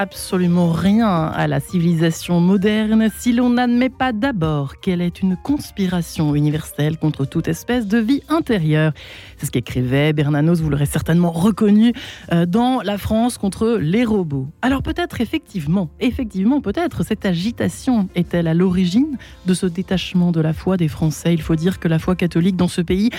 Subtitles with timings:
[0.00, 6.34] absolument rien à la civilisation moderne si l'on n'admet pas d'abord qu'elle est une conspiration
[6.34, 8.94] universelle contre toute espèce de vie intérieure.
[9.36, 11.92] C'est ce qu'écrivait Bernanos, vous l'aurez certainement reconnu,
[12.32, 14.48] euh, dans La France contre les robots.
[14.62, 20.54] Alors peut-être effectivement, effectivement peut-être, cette agitation est-elle à l'origine de ce détachement de la
[20.54, 23.10] foi des Français Il faut dire que la foi catholique dans ce pays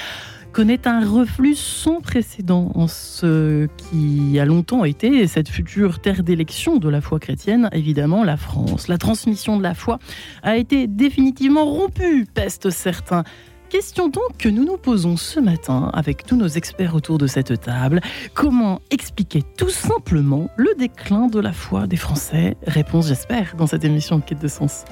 [0.51, 6.77] connaît un reflux sans précédent en ce qui a longtemps été cette future terre d'élection
[6.77, 8.87] de la foi chrétienne, évidemment la France.
[8.87, 9.99] La transmission de la foi
[10.43, 13.23] a été définitivement rompue, peste certains.
[13.69, 17.61] Question donc que nous nous posons ce matin avec tous nos experts autour de cette
[17.61, 18.01] table.
[18.33, 22.57] Comment expliquer tout simplement le déclin de la foi des Français?
[22.67, 24.83] Réponse, j'espère, dans cette émission Quête de sens.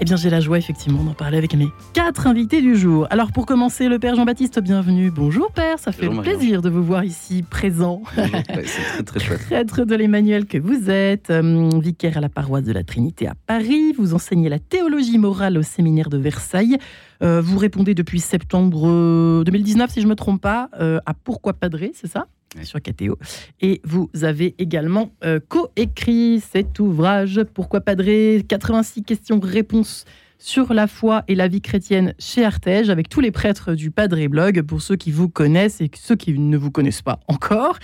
[0.00, 3.06] Eh bien, j'ai la joie effectivement d'en parler avec mes quatre invités du jour.
[3.10, 5.12] Alors, pour commencer, le Père Jean-Baptiste, bienvenue.
[5.12, 8.02] Bonjour Père, ça fait plaisir de vous voir ici présent.
[8.16, 9.46] c'est très très chouette.
[9.46, 13.34] Prêtre de l'Emmanuel que vous êtes, euh, vicaire à la paroisse de la Trinité à
[13.46, 13.92] Paris.
[13.96, 16.78] Vous enseignez la théologie morale au séminaire de Versailles.
[17.22, 21.52] Euh, vous répondez depuis septembre 2019, si je ne me trompe pas, euh, à Pourquoi
[21.52, 22.26] Padré, c'est ça?
[22.62, 23.18] Sur KTO.
[23.60, 30.04] Et vous avez également euh, coécrit cet ouvrage, Pourquoi Padré 86 questions-réponses
[30.42, 34.26] sur la foi et la vie chrétienne chez Artege, avec tous les prêtres du Padré
[34.26, 37.78] Blog, pour ceux qui vous connaissent et ceux qui ne vous connaissent pas encore.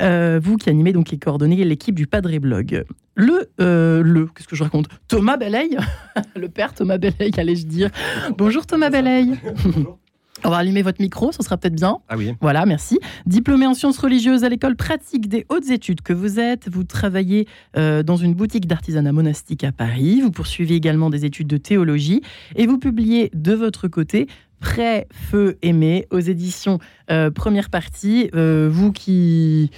[0.00, 2.84] Euh, vous qui animez donc et coordonnez l'équipe du Padré Blog.
[3.16, 4.86] Le, euh, le qu'est-ce que je raconte?
[5.08, 5.70] Thomas Belley,
[6.36, 7.90] le père Thomas Belley, allais-je dire?
[8.38, 9.26] Bonjour Thomas Belley.
[10.44, 11.98] On va allumer votre micro, ce sera peut-être bien.
[12.08, 12.34] Ah oui.
[12.40, 12.98] Voilà, merci.
[13.24, 17.48] Diplômé en sciences religieuses à l'école pratique des hautes études que vous êtes, vous travaillez
[17.78, 20.20] euh, dans une boutique d'artisanat monastique à Paris.
[20.20, 22.20] Vous poursuivez également des études de théologie
[22.56, 24.28] et vous publiez de votre côté
[24.60, 26.78] Prêt, Feu, Aimé aux éditions
[27.10, 28.30] euh, Première Partie.
[28.34, 29.70] Euh, vous qui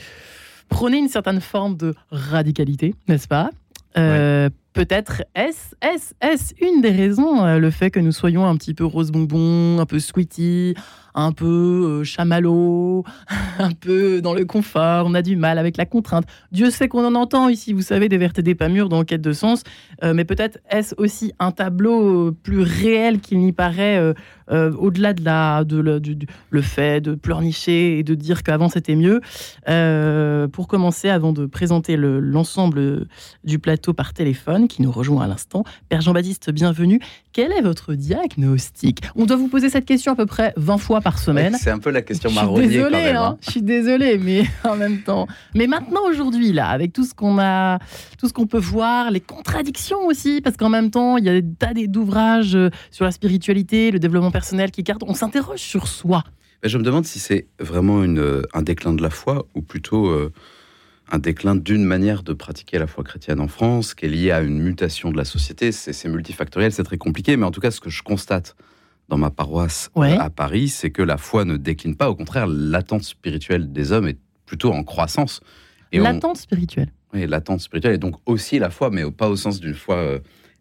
[0.69, 3.51] prenez une certaine forme de radicalité, n'est-ce pas?
[4.77, 8.85] Peut-être est-ce est, est une des raisons, le fait que nous soyons un petit peu
[8.85, 10.75] rose bonbon, un peu sweetie,
[11.17, 11.47] un peu
[12.01, 13.05] euh, chamallow,
[13.59, 16.27] un peu dans le confort, on a du mal avec la contrainte.
[16.53, 19.03] Dieu sait qu'on en entend ici, vous savez, des vertes et des pas mûres dans
[19.03, 19.63] Quête de sens,
[20.05, 24.15] euh, mais peut-être est-ce aussi un tableau euh, plus réel qu'il n'y paraît,
[24.49, 25.81] au-delà de, la, de,
[26.51, 29.21] le fait de pleurnicher et de dire qu'avant c'était mieux.
[30.53, 33.07] pour commencer, avant de présenter l'ensemble
[33.45, 37.01] du plateau par téléphone qui nous rejoint à l'instant, Père Jean-Baptiste, bienvenue.
[37.33, 39.01] Quel est votre diagnostic?
[39.17, 41.55] On doit vous poser cette question à peu près 20 fois par semaine.
[41.57, 43.15] c'est un peu la question marronnier quand même.
[43.15, 43.23] Hein.
[43.35, 43.39] Hein.
[43.41, 45.29] Je suis désolée, mais en même temps.
[45.55, 47.79] Mais maintenant, aujourd'hui, là, avec tout ce qu'on a,
[48.19, 51.41] tout ce qu'on peut voir, les contradictions aussi, parce qu'en même temps, il y a
[51.41, 55.03] des tas d'ouvrages euh, sur la spiritualité, le développement personnel qui carte.
[55.07, 56.25] On s'interroge sur soi.
[56.65, 60.09] Je me demande si c'est vraiment une, euh, un déclin de la foi ou plutôt
[60.09, 60.33] euh,
[61.13, 64.41] un déclin d'une manière de pratiquer la foi chrétienne en France, qui est liée à
[64.41, 65.71] une mutation de la société.
[65.71, 68.57] C'est multifactoriel, c'est très compliqué, mais en tout cas, ce que je constate
[69.09, 72.11] dans ma paroisse euh, à Paris, c'est que la foi ne décline pas.
[72.11, 75.41] Au contraire, l'attente spirituelle des hommes est plutôt en croissance.
[75.93, 79.75] L'attente spirituelle Oui, l'attente spirituelle, et donc aussi la foi, mais pas au sens d'une
[79.75, 80.19] foi euh,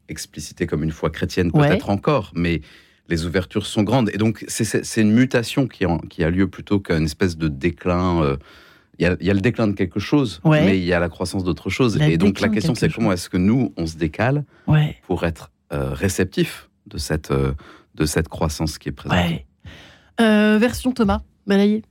[0.07, 2.61] explicitée comme une foi chrétienne, peut-être encore, mais
[3.09, 4.09] les ouvertures sont grandes.
[4.13, 8.23] Et donc, c'est une mutation qui, qui, a lieu plutôt qu'une espèce de déclin.
[8.23, 8.37] Euh,
[8.97, 11.69] il y, a, le déclin de quelque chose, mais il y a la croissance d'autre
[11.69, 11.99] chose.
[12.01, 14.45] et donc, la question, c'est comment est-ce que nous, on se décale
[15.05, 17.33] pour être réceptif de cette,
[17.95, 19.17] de cette croissance qui est présente.
[20.21, 21.83] Euh, version Thomas, balayé.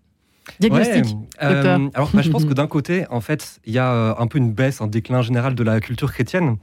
[0.61, 1.17] Diagnostic.
[1.43, 4.27] Euh, alors, bah, je pense que d'un côté, en fait, il y a euh, un
[4.27, 6.57] peu une baisse, un déclin général de la culture chrétienne.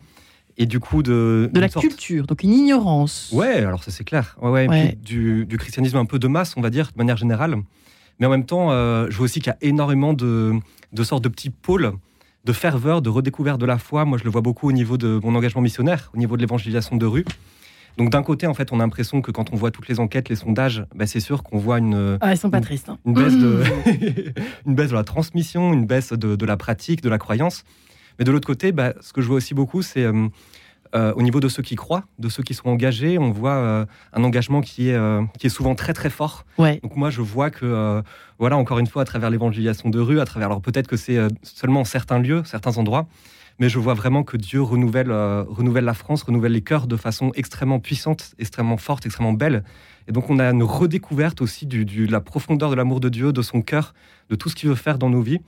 [0.57, 1.49] Et du coup, de.
[1.51, 3.29] De la culture, donc une ignorance.
[3.31, 4.37] Ouais, alors ça c'est clair.
[4.41, 7.55] Ouais, ouais, du, christianisme un peu de masse, on va dire, de manière générale.
[8.19, 10.53] Mais en même temps, je vois aussi qu'il y a énormément de,
[10.91, 11.93] de sortes de petits pôles
[12.43, 14.05] de ferveur, de redécouverte de la foi.
[14.05, 16.97] Moi, je le vois beaucoup au niveau de mon engagement missionnaire, au niveau de l'évangélisation
[16.97, 17.25] de rue.
[17.97, 20.29] Donc d'un côté, en fait, on a l'impression que quand on voit toutes les enquêtes,
[20.29, 22.97] les sondages, bah, c'est sûr qu'on voit une, ah, sont pas tristes, hein.
[23.05, 23.63] une, baisse de,
[24.65, 27.63] une baisse de la transmission, une baisse de, la pratique, de la croyance.
[28.19, 30.27] Mais de l'autre côté, bah, ce que je vois aussi beaucoup, c'est euh,
[30.95, 33.85] euh, au niveau de ceux qui croient, de ceux qui sont engagés, on voit euh,
[34.13, 34.99] un engagement qui est,
[35.37, 36.45] qui est souvent très très fort.
[36.57, 38.03] Donc moi, je vois que,
[38.39, 41.17] voilà, encore une fois, à travers l'évangélisation de rue, à travers, alors peut-être que c'est
[41.43, 43.07] seulement certains lieux, certains endroits,
[43.59, 46.95] mais je vois vraiment que Dieu renouvelle, euh, renouvelle la France, renouvelle les cœurs de
[46.95, 49.63] façon extrêmement puissante, extrêmement forte, extrêmement belle.
[50.07, 53.33] Et donc on a une redécouverte aussi du, de la profondeur de l'amour de Dieu,
[53.33, 53.93] de son cœur,
[54.29, 55.39] de tout ce qu'il veut faire dans nos vies.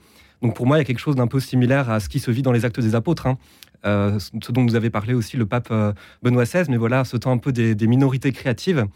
[0.42, 2.30] Donc pour moi, il y a quelque chose d'un peu similaire à ce qui se
[2.30, 3.26] vit dans les actes des apôtres.
[3.26, 3.38] Hein.
[3.86, 5.92] Euh, ce dont nous avait parlé aussi le pape euh,
[6.22, 8.86] Benoît XVI, mais voilà, ce temps un peu des, minorités créatives.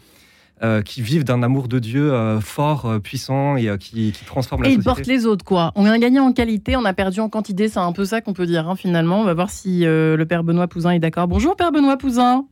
[0.61, 4.63] Euh, qui vivent d'un amour de Dieu euh, fort, euh, puissant et qui, qui, transforme
[4.63, 4.81] la et société.
[4.81, 5.71] Et ils portent les autres, quoi.
[5.75, 8.33] On a gagné en qualité, on a perdu en quantité, c'est un peu ça qu'on
[8.33, 9.21] peut dire, hein, finalement.
[9.21, 11.27] On va voir si le père Benoît Pouzin est d'accord.
[11.27, 12.45] Bonjour, père Benoît Pouzin.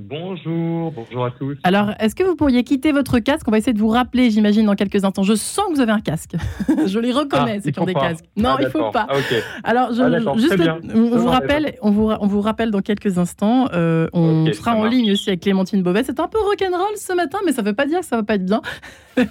[0.00, 1.58] Bonjour, bonjour à tous.
[1.64, 3.48] Alors, est-ce que vous pourriez quitter votre casque?
[3.48, 5.24] On va essayer de vous rappeler, j'imagine, dans quelques instants.
[5.24, 6.36] Je sens que vous avez un casque.
[6.86, 8.24] je les reconnais, ah, ceux qui ont des casques.
[8.36, 9.08] Non, ah, il ne faut pas.
[9.10, 9.16] Ah,
[9.64, 10.54] Alors, je, juste,
[10.94, 13.70] on, vous rappelle, on, vous, on vous rappelle dans quelques instants.
[13.72, 16.04] Euh, on sera en ligne aussi avec Clémentine Beauvais.
[16.04, 18.20] C'est un peu rock'n'roll ce matin, mais ça ne veut pas dire que ça ne
[18.20, 18.62] va pas être bien.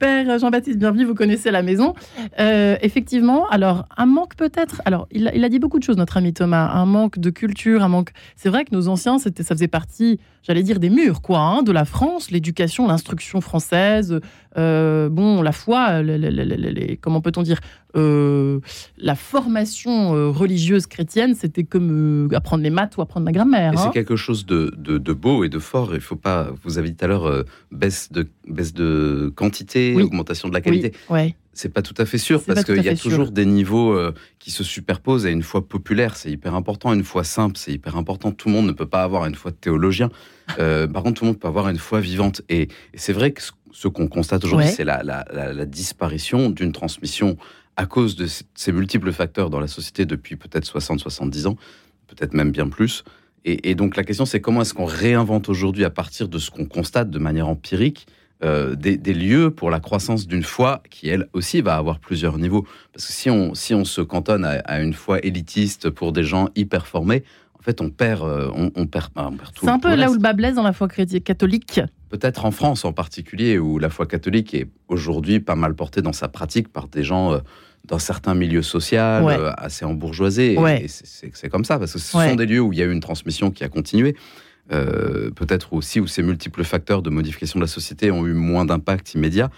[0.00, 1.92] Père Jean-Baptiste, bienvenue, vous connaissez la maison.
[2.40, 4.80] Euh, effectivement, alors, un manque peut-être.
[4.86, 6.70] Alors, il a, il a dit beaucoup de choses, notre ami Thomas.
[6.72, 8.12] Un manque de culture, un manque.
[8.34, 11.62] C'est vrai que nos anciens, c'était ça faisait partie, j'allais dire, des murs, quoi, hein,
[11.62, 14.20] de la France, l'éducation, l'instruction française,
[14.56, 17.60] euh, bon, la foi, les, comment peut-on dire,
[17.96, 18.60] euh,
[18.98, 23.72] la formation euh, religieuse chrétienne, c'était comme apprendre les maths ou apprendre la grammaire.
[23.76, 23.90] c'est hein.
[23.92, 25.94] quelque chose de, de, beau et de fort.
[25.94, 30.48] Il faut pas, vous avez dit tout à l'heure, baisse de baisse de quantité, augmentation
[30.48, 30.92] de la qualité.
[31.08, 31.34] Oui, ouais.
[31.54, 33.94] C'est pas tout à fait sûr parce qu'il y a toujours des niveaux
[34.38, 36.16] qui se superposent à une foi populaire.
[36.16, 36.92] C'est hyper important.
[36.94, 38.32] Une foi simple, c'est hyper important.
[38.32, 40.08] Tout le monde ne peut pas avoir une foi de théologien.
[40.56, 42.40] par contre, tout le monde peut avoir une foi vivante.
[42.48, 47.36] Et, et c'est vrai que ce qu'on constate aujourd'hui, c'est la, disparition d'une transmission
[47.76, 51.56] à cause de ces multiples facteurs dans la société depuis peut-être 60-70 ans,
[52.06, 53.02] peut-être même bien plus.
[53.44, 56.66] Et, donc la question, c'est comment est-ce qu'on réinvente aujourd'hui, à partir de ce qu'on
[56.66, 58.06] constate de manière empirique,
[58.44, 62.66] euh, des, lieux pour la croissance d'une foi qui, elle aussi, va avoir plusieurs niveaux.
[62.92, 66.24] Parce que si on, si on se cantonne à, à une foi élitiste pour des
[66.24, 67.22] gens hyper formés,
[67.62, 69.66] en fait, on perd, euh, on, perd, on perd tout.
[69.66, 71.80] C'est un peu là où le bas blesse dans la foi catholique.
[72.08, 76.12] Peut-être en France en particulier, où la foi catholique est aujourd'hui pas mal portée dans
[76.12, 77.38] sa pratique par des gens euh,
[77.84, 78.98] dans certains milieux sociaux
[79.56, 80.54] assez embourgeoisés.
[80.54, 82.92] Et, c'est comme ça, parce que ce sont des lieux où il y a eu
[82.92, 84.16] une transmission qui a continué.
[84.68, 89.14] Peut-être aussi où ces multiples facteurs de modification de la société ont eu moins d'impact
[89.14, 89.50] immédiat.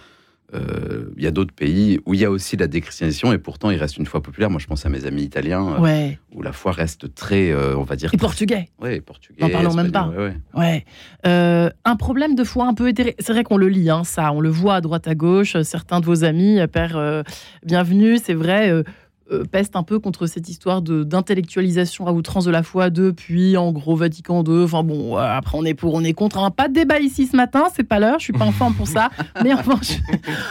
[0.54, 3.70] Euh, il y a d'autres pays où il y a aussi la déchristianisation et pourtant
[3.70, 4.50] il reste une foi populaire.
[4.50, 7.82] Moi, je pense à mes amis italiens euh, où la foi reste très, euh, on
[7.82, 8.10] va dire.
[8.12, 8.68] Et portugais.
[8.80, 9.42] Oui, portugais.
[9.42, 10.12] En parlant même pas.
[10.54, 10.84] Ouais.
[11.24, 13.16] un problème de foi un peu éthéré.
[13.18, 15.60] C'est vrai qu'on le lit, hein, ça, on le voit à droite à gauche.
[15.62, 17.24] Certains de vos amis, Père,
[17.64, 18.18] bienvenue.
[18.22, 18.84] C'est vrai
[19.32, 23.72] euh, peste un peu contre cette histoire d'intellectualisation à outrance de la foi depuis en
[23.72, 24.64] gros Vatican II.
[24.64, 26.38] Enfin bon, après on est pour, on est contre.
[26.38, 28.74] un Pas de débat ici ce matin, c'est pas l'heure, je suis pas en forme
[28.74, 29.10] pour ça.
[29.42, 29.98] Mais en revanche,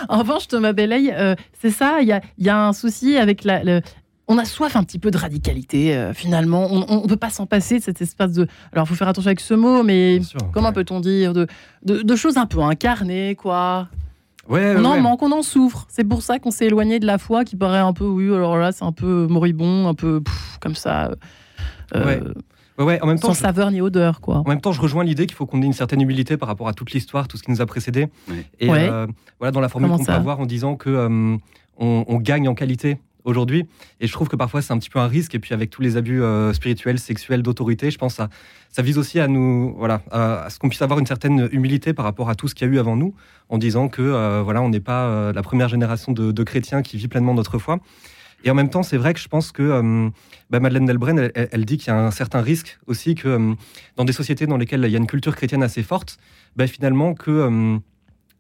[0.09, 3.43] en revanche Thomas Belley, euh, c'est ça, il y a, y a, un souci avec
[3.43, 3.81] la,
[4.27, 6.67] on a soif un petit peu de radicalité, euh, finalement.
[6.71, 8.47] On ne peut pas s'en passer de cet espace de.
[8.71, 10.21] Alors, il faut faire attention avec ce mot, mais
[10.53, 11.47] comment peut-on dire de,
[11.83, 13.89] de, choses un peu incarnées, quoi.
[14.49, 15.85] Ouais, on en manque, on en souffre.
[15.89, 18.57] C'est pour ça qu'on s'est éloigné de la foi qui paraît un peu, oui, alors
[18.57, 20.21] là, c'est un peu moribond, un peu
[20.59, 21.11] comme ça.
[21.95, 22.33] Euh,
[22.77, 23.01] ouais.
[23.01, 24.39] en même temps, sans saveur ni odeur, quoi.
[24.39, 26.67] En même temps, je rejoins l'idée qu'il faut qu'on ait une certaine humilité par rapport
[26.67, 28.07] à toute l'histoire, tout ce qui nous a précédé.
[28.59, 29.07] Et euh,
[29.39, 31.37] voilà, dans la formule qu'on peut avoir en disant que euh,
[31.77, 33.65] on, gagne en qualité aujourd'hui.
[33.99, 35.35] Et je trouve que parfois c'est un petit peu un risque.
[35.35, 38.29] Et puis avec tous les abus euh, spirituels, sexuels, d'autorité, je pense que ça,
[38.69, 42.05] ça vise aussi à nous, voilà, à, ce qu'on puisse avoir une certaine humilité par
[42.05, 43.13] rapport à tout ce qu'il y a eu avant nous,
[43.49, 46.97] en disant que euh, voilà, on n'est pas euh, la première génération de, chrétiens qui
[46.97, 47.79] vit pleinement notre foi.
[48.43, 50.11] Et en même temps, c'est vrai que je pense que
[50.49, 53.55] bah, Madeleine Delbrun, elle, dit qu'il y a un certain risque aussi que
[53.95, 56.17] dans des sociétés dans lesquelles il y a une culture chrétienne assez forte,
[56.57, 57.79] bah, finalement que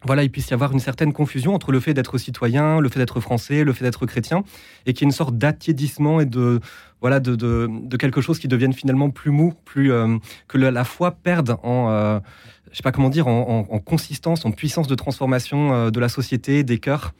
[0.05, 2.99] voilà, il puisse y avoir une certaine confusion entre le fait d'être citoyen, le fait
[2.99, 4.43] d'être français, le fait d'être chrétien,
[4.85, 6.59] et qu'il y ait une sorte d'attiédissement et de
[7.01, 10.17] voilà de, de, quelque chose qui devienne finalement plus mou, plus euh,
[10.47, 12.19] que la, foi perde en euh,
[12.71, 16.63] je sais pas comment dire en, consistance, en puissance de transformation euh, de la société,
[16.63, 17.13] des cœurs.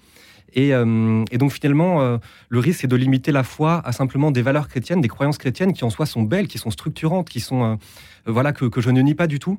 [0.56, 4.68] Et, et donc finalement, le risque c'est de limiter la foi à simplement des valeurs
[4.68, 7.80] chrétiennes, des croyances chrétiennes qui en soi sont belles, qui sont structurantes, qui sont
[8.28, 9.58] voilà que, que je ne nie pas du tout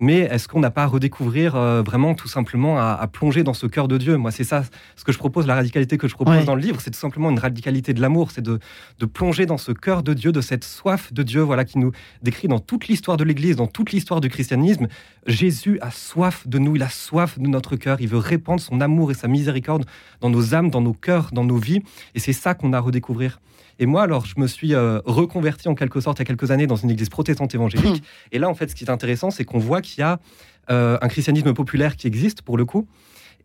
[0.00, 3.66] mais est-ce qu'on n'a pas à redécouvrir euh, vraiment tout simplement à, plonger dans ce
[3.66, 4.16] cœur de Dieu?
[4.16, 4.64] Moi, c'est ça
[4.96, 7.30] ce que je propose, la radicalité que je propose dans le livre, c'est tout simplement
[7.30, 8.58] une radicalité de l'amour, c'est de,
[8.98, 11.92] de, plonger dans ce cœur de Dieu, de cette soif de Dieu, voilà, qui nous
[12.22, 14.88] décrit dans toute l'histoire de l'Église, dans toute l'histoire du christianisme.
[15.26, 18.80] Jésus a soif de nous, il a soif de notre cœur, il veut répandre son
[18.80, 19.84] amour et sa miséricorde
[20.20, 21.82] dans nos âmes, dans nos cœurs, dans nos vies,
[22.14, 23.38] et c'est ça qu'on a à redécouvrir.
[23.78, 26.50] Et moi, alors, je me suis euh, reconverti en quelque sorte il y a quelques
[26.50, 28.02] années dans une église protestante évangélique.
[28.32, 30.20] Et là, en fait, ce qui est intéressant, c'est qu'on voit qu'il y a
[30.70, 32.86] euh, un christianisme populaire qui existe pour le coup.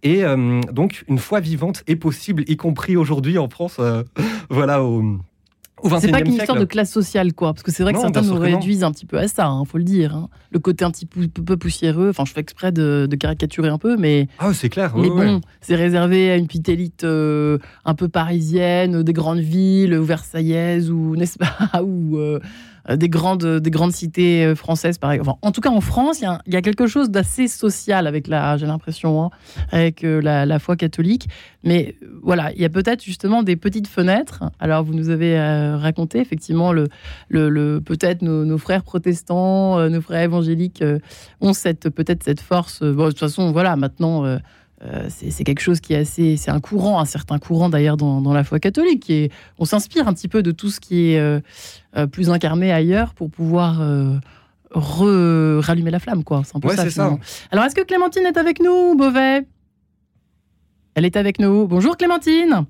[0.04, 3.80] Et euh, donc, une foi vivante est possible, y compris aujourd'hui en France,
[4.50, 5.20] voilà, au,
[6.00, 7.54] c'est pas qu'une histoire de classe sociale, quoi.
[7.54, 9.64] Parce que c'est vrai que certains nous réduisent un petit peu à ça, il hein,
[9.66, 10.16] faut le dire.
[10.16, 10.30] Hein.
[10.52, 12.10] Le côté un petit peu, poussiéreux.
[12.10, 14.28] Enfin, je fais exprès de, caricaturer un peu, mais.
[14.40, 14.96] Ah, c'est clair.
[14.96, 19.94] Mais bon, c'est réservé à une petite élite euh, un peu parisienne, des grandes villes,
[19.94, 22.18] ou versaillaises, ou n'est-ce pas, ou.
[22.18, 22.40] Euh,
[22.96, 25.39] des, grandes, des grandes cités françaises, par exemple.
[25.41, 28.65] en tout cas, en France, il y, a quelque chose d'assez social avec la, j'ai
[28.65, 29.29] l'impression, hein,
[29.72, 31.27] avec la, foi catholique.
[31.63, 34.43] Mais voilà, il y a peut-être justement des petites fenêtres.
[34.60, 35.39] Alors, vous nous avez
[35.75, 36.88] raconté effectivement le,
[37.29, 40.84] le, peut-être nos, frères protestants, nos frères évangéliques
[41.41, 42.81] ont cette peut-être cette force.
[42.81, 44.39] de toute façon, voilà, maintenant
[44.82, 48.34] euh, c'est quelque chose qui est assez, c'est un courant, un certain courant d'ailleurs dans,
[48.34, 49.10] la foi catholique.
[49.10, 51.40] Et on s'inspire un petit peu de tout ce qui est euh,
[51.98, 53.82] euh, plus incarné ailleurs pour pouvoir
[54.72, 56.44] rallumer la flamme, quoi.
[56.46, 57.18] C'est un ça, ça.
[57.52, 59.46] Alors, est-ce que Clémentine est avec nous, Beauvais?
[60.96, 61.68] Elle est avec nous.
[61.68, 62.66] Bonjour Clémentine.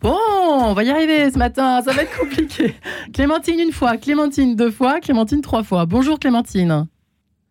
[0.00, 0.16] Bon,
[0.48, 2.74] on va y arriver ce matin, ça va être compliqué.
[3.12, 5.86] Clémentine une fois, Clémentine deux fois, Clémentine trois fois.
[5.86, 6.86] Bonjour Clémentine.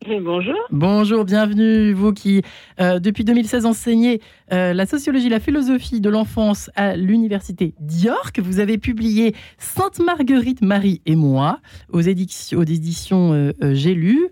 [0.21, 0.55] Bonjour.
[0.71, 1.91] Bonjour, bienvenue.
[1.93, 2.41] Vous qui,
[2.79, 4.21] euh, depuis 2016, enseignez
[4.53, 8.39] euh, la sociologie, la philosophie de l'enfance à l'université d'York.
[8.39, 11.59] Vous avez publié Sainte Marguerite, Marie et moi
[11.91, 14.27] aux éditions, aux éditions euh, J'ai lu.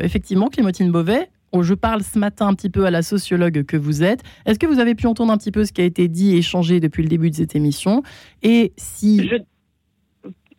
[0.00, 3.76] effectivement, Clémentine Beauvais, oh, je parle ce matin un petit peu à la sociologue que
[3.76, 4.22] vous êtes.
[4.44, 6.38] Est-ce que vous avez pu entendre un petit peu ce qui a été dit et
[6.38, 8.02] échangé depuis le début de cette émission?
[8.42, 9.30] Et si...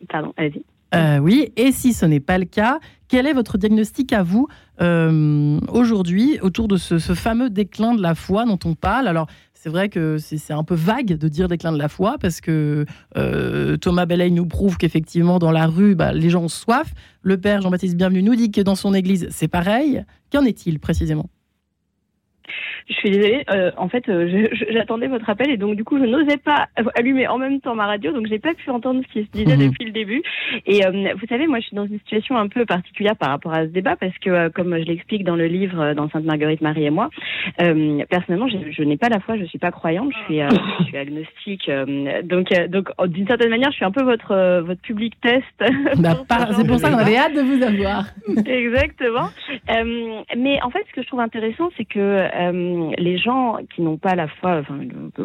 [0.08, 0.64] Pardon, allez-y.
[0.94, 2.78] Euh, oui, et si ce n'est pas le cas,
[3.08, 4.48] quel est votre diagnostic à vous
[4.80, 9.06] euh, aujourd'hui autour de ce, fameux déclin de la foi dont on parle?
[9.06, 12.40] Alors, c'est vrai que c'est un peu vague de dire déclin de la foi parce
[12.40, 16.92] que euh, Thomas Bellay nous prouve qu'effectivement dans la rue, bah, les gens ont soif.
[17.22, 20.04] Le père Jean-Baptiste Bienvenu nous dit que dans son église, c'est pareil.
[20.32, 21.28] Qu'en est-il précisément?
[22.88, 23.44] Je suis désolée.
[23.50, 27.26] Euh, en fait, euh, j'attendais votre appel et donc du coup, je n'osais pas allumer
[27.28, 29.70] en même temps ma radio, donc j'ai pas pu entendre ce qui se disait mhm.
[29.70, 30.22] depuis le début.
[30.66, 33.52] Et euh, vous savez, moi, je suis dans une situation un peu particulière par rapport
[33.52, 36.86] à ce débat parce que, comme je l'explique dans le livre, dans Sainte Marguerite Marie
[36.86, 37.10] et moi,
[37.58, 40.40] personnellement, je, n'ai pas la foi, je suis pas croyante, je suis,
[40.80, 41.70] je suis agnostique.
[42.24, 45.44] donc, donc, oh, d'une certaine manière, je suis un peu votre votre public test.
[45.98, 48.04] Bah, c'est pour ça qu'on avait hâte de vous avoir.
[48.46, 49.28] Exactement.
[50.36, 54.14] mais en fait, ce que je trouve intéressant, c'est que les gens qui n'ont pas
[54.14, 54.78] la foi, enfin,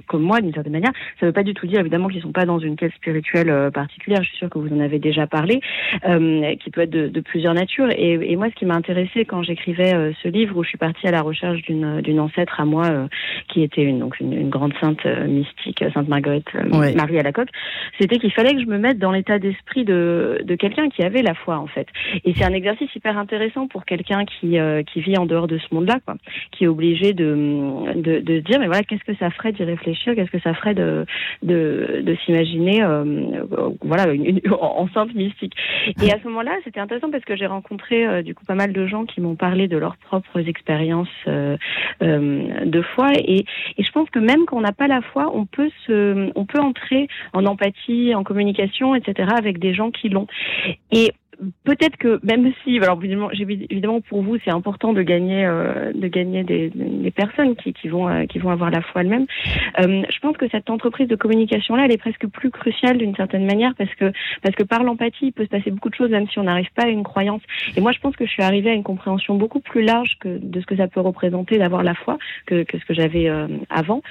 [0.07, 2.24] comme moi d'une certaine manière, ça ne veut pas du tout dire évidemment qu'ils ne
[2.24, 4.22] sont pas dans une quête spirituelle euh, particulière.
[4.24, 5.62] Je suis sûre que vous en avez déjà parlé,
[6.07, 7.89] euh, qui peut être de, plusieurs natures.
[7.95, 11.07] Et, moi, ce qui m'a intéressé quand j'écrivais euh, ce livre, où je suis partie
[11.07, 13.07] à la recherche d'une ancêtre à moi,
[13.48, 16.53] qui était une, donc une, grande sainte mystique, Sainte Marguerite
[16.95, 17.50] Marie à la coque,
[18.00, 21.22] c'était qu'il fallait que je me mette dans l'état d'esprit de, de quelqu'un qui avait
[21.22, 21.88] la foi en fait.
[22.25, 24.57] Et c'est un exercice hyper intéressant pour quelqu'un qui,
[24.91, 26.15] qui vit en dehors de ce monde-là, quoi,
[26.51, 30.15] qui est obligé de de, de dire, mais voilà, qu'est-ce que ça ferait d'y réfléchir,
[30.15, 31.05] qu'est-ce que ça ferait de,
[31.41, 33.43] de, de s'imaginer, euh,
[33.81, 35.53] voilà, une, en simple mystique?
[36.01, 38.73] Et à ce moment-là, c'était intéressant parce que j'ai rencontré euh, du coup pas mal
[38.73, 41.57] de gens qui m'ont parlé de leurs propres expériences euh,
[41.99, 43.11] de foi.
[43.15, 43.45] Et,
[43.77, 46.45] et je pense que même quand on n'a pas la foi, on peut se, on
[46.45, 49.29] peut entrer en empathie, en communication, etc.
[49.37, 50.27] avec des gens qui l'ont.
[50.91, 51.11] Et
[51.63, 56.43] peut-être que même si, alors évidemment, pour vous c'est important de gagner, euh, de gagner
[56.43, 59.25] des, des personnes qui, qui vont, euh, qui vont avoir la foi elles-mêmes.
[59.79, 63.15] Euh, je pense que cette entreprise de communication là, elle est presque plus cruciale d'une
[63.15, 66.09] certaine manière parce que parce que par l'empathie, il peut se passer beaucoup de choses
[66.09, 67.41] même si on n'arrive pas à une croyance.
[67.75, 70.38] Et moi, je pense que je suis arrivée à une compréhension beaucoup plus large que
[70.41, 73.29] de ce que ça peut représenter d'avoir la foi que, que ce que j'avais
[73.69, 74.01] avant,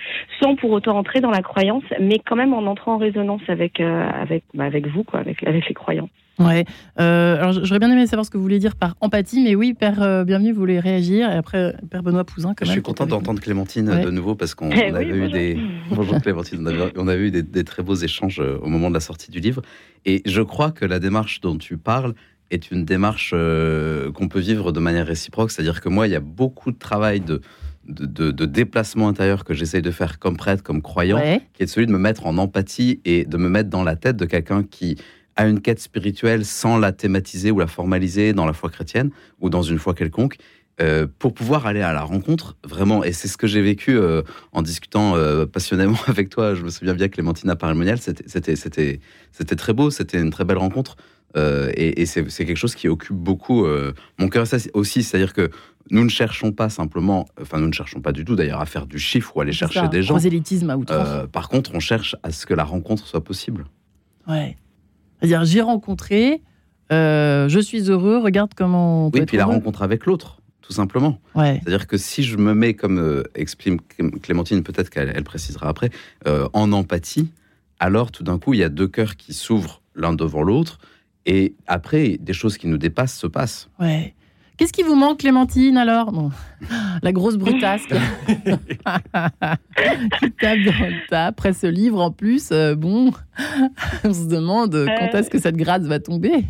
[0.41, 3.81] sans pour autant entrer dans la croyance, mais quand même en entrant en résonance avec
[3.81, 6.09] avec bah, avec vous, quoi, avec avec les croyants.
[6.47, 6.65] Ouais.
[7.01, 9.75] Euh, alors j'aurais bien aimé savoir ce que vous voulez dire par empathie, mais oui,
[9.75, 12.55] Père euh, Bienvenue, vous voulez réagir, et après Père Benoît Pouzin.
[12.55, 15.59] Quand Je suis content d'entendre Clémentine de nouveau parce qu'on eh avait eu des
[15.91, 19.31] bonjour Clémentine, on avait, eu des, très beaux échanges euh, au moment de la sortie
[19.31, 19.63] du livre,
[20.05, 22.15] et je crois que la démarche dont tu parles
[22.51, 26.21] est une démarche qu'on peut vivre de manière réciproque, c'est-à-dire que moi, il y a
[26.21, 27.41] beaucoup de travail de
[27.85, 31.21] de, déplacement intérieur que j'essaye de faire comme prêtre, comme croyant,
[31.53, 34.17] qui est celui de me mettre en empathie et de me mettre dans la tête
[34.17, 34.97] de quelqu'un qui
[35.37, 39.11] à une quête spirituelle sans la thématiser ou la formaliser dans la foi chrétienne
[39.41, 40.37] ou dans une foi quelconque,
[40.81, 44.23] euh, pour pouvoir aller à la rencontre, vraiment, et c'est ce que j'ai vécu euh,
[44.53, 49.91] en discutant euh, passionnément avec toi, je me souviens bien Clémentina Parimonial, c'était très beau,
[49.91, 50.97] c'était une très belle rencontre,
[51.37, 53.67] et, c'est quelque chose qui occupe beaucoup
[54.19, 55.51] mon cœur aussi, c'est-à-dire que
[55.91, 58.87] nous ne cherchons pas simplement, enfin nous ne cherchons pas du tout d'ailleurs à faire
[58.87, 60.15] du chiffre ou aller chercher des gens.
[60.15, 61.29] Prosélytisme à outrance.
[61.33, 63.65] par contre, on cherche à ce que la rencontre soit possible.
[64.27, 64.57] Ouais.
[65.23, 66.43] C'est-à-dire, j'ai rencontré,
[66.91, 69.07] euh, je suis heureux, regarde comment.
[69.07, 71.21] On oui, puis la rencontre avec l'autre, tout simplement.
[71.37, 71.61] Ouais.
[71.63, 73.79] C'est-à-dire que si je me mets, comme euh, exprime
[74.21, 75.91] Clémentine, peut-être qu'elle précisera après,
[76.27, 77.31] euh, en empathie,
[77.79, 80.81] alors tout d'un coup, il y a deux cœurs qui s'ouvrent l'un devant l'autre,
[81.25, 83.69] et après, des choses qui nous dépassent se passent.
[83.79, 84.15] Ouais.
[84.63, 86.13] Qu'est-ce qui vous manque, Clémentine, alors?
[87.03, 87.97] La grosse brutasse qui
[90.39, 91.27] tape dans le tas.
[91.27, 93.11] Après ce livre, en plus, euh, bon,
[94.05, 96.45] on se demande quand est-ce que cette grade va tomber?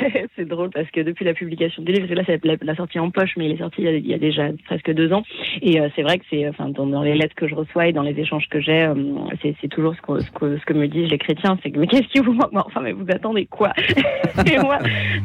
[0.36, 3.32] c'est drôle parce que depuis la publication du livre, là c'est la, sortie en poche,
[3.36, 5.22] mais il est sorti il y a, déjà presque deux ans.
[5.62, 8.02] Et euh, c'est vrai que c'est, enfin, dans, les lettres que je reçois et dans
[8.02, 8.94] les échanges que j'ai, euh,
[9.42, 11.86] c'est toujours ce que, ce, que, ce que me disent les chrétiens, c'est que mais
[11.86, 13.72] qu'est-ce qui vous manque Enfin, mais vous attendez quoi?
[14.50, 14.78] Et moi,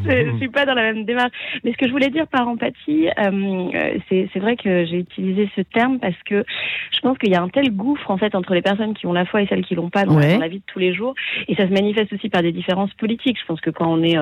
[0.05, 1.31] je, suis pas dans la même démarche.
[1.63, 5.61] Mais ce que je voulais dire par empathie, euh, c'est vrai que j'ai utilisé ce
[5.61, 6.43] terme parce que
[6.91, 9.13] je pense qu'il y a un tel gouffre en fait entre les personnes qui ont
[9.13, 11.15] la foi et celles qui l'ont pas dans, dans, la vie de tous les jours,
[11.47, 13.39] et ça se manifeste aussi par des différences politiques.
[13.39, 14.17] Je pense que quand on est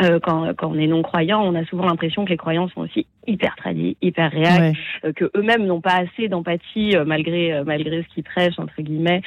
[0.00, 2.82] euh, quand, quand, on est non croyant, on a souvent l'impression que les croyants sont
[2.82, 7.62] aussi hyper tradis, hyper réels, euh, que eux-mêmes n'ont pas assez d'empathie euh, malgré euh,
[7.64, 9.22] malgré ce qu'ils prêchent entre guillemets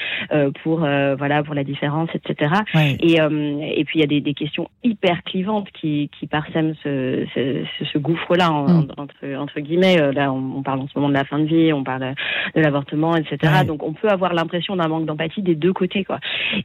[0.63, 2.53] pour voilà pour la différence, etc.
[2.99, 7.25] Et et puis il y a des, des, questions hyper clivantes qui qui parsèment ce
[7.35, 8.87] ce, ce gouffre-là mm.
[8.97, 10.11] entre entre guillemets.
[10.11, 12.13] Là, on, parle en ce moment de la fin de vie, on parle
[12.55, 13.63] de l'avortement, etc.
[13.67, 16.19] Donc on peut avoir l'impression d'un manque d'empathie des deux côtés, quoi.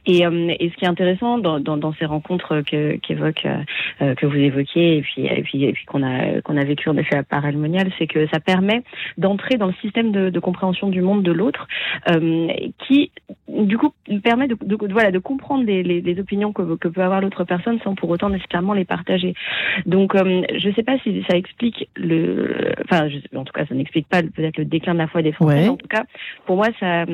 [0.05, 3.45] Et et ce qui est intéressant dans dans, dans ces rencontres que qu'évoque
[3.99, 6.97] que vous évoquiez et puis et puis et puis qu'on a qu'on a vécu en
[6.97, 8.83] effet paralmonial, c'est que ça permet
[9.17, 11.67] d'entrer dans le système de, de, compréhension du monde de l'autre,
[12.09, 12.47] euh,
[12.87, 13.11] qui
[13.47, 13.93] du coup
[14.23, 17.43] permet de, de, voilà de comprendre les, les, les opinions que, que, peut avoir l'autre
[17.43, 19.33] personne sans pour autant nécessairement les partager.
[19.85, 23.75] Donc euh, je ne sais pas si ça explique le, enfin en tout cas ça
[23.75, 25.69] n'explique pas peut-être le déclin de la foi des Français.
[25.69, 26.03] En tout cas
[26.45, 27.05] pour moi ça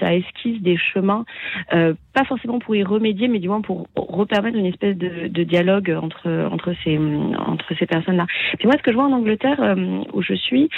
[0.00, 1.24] ça esquisse des chemins,
[1.72, 5.42] euh, pas forcément pour y remédier, mais du moins pour repermettre une espèce de, de
[5.42, 8.26] dialogue entre entre ces entre ces personnes là.
[8.58, 10.70] Puis moi ce que je vois en Angleterre euh, où je suis,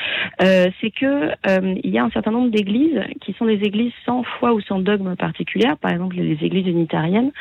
[0.43, 3.93] euh, c'est que euh, il y a un certain nombre d'églises qui sont des églises
[4.07, 7.33] sans foi ou sans dogme particulier, par exemple les églises unitariennes.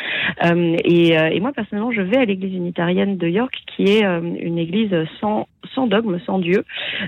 [0.43, 4.93] Et, et, moi personnellement, je vais à l'église unitarienne de York, qui est une église
[5.21, 6.65] sans sans dogme, sans Dieu.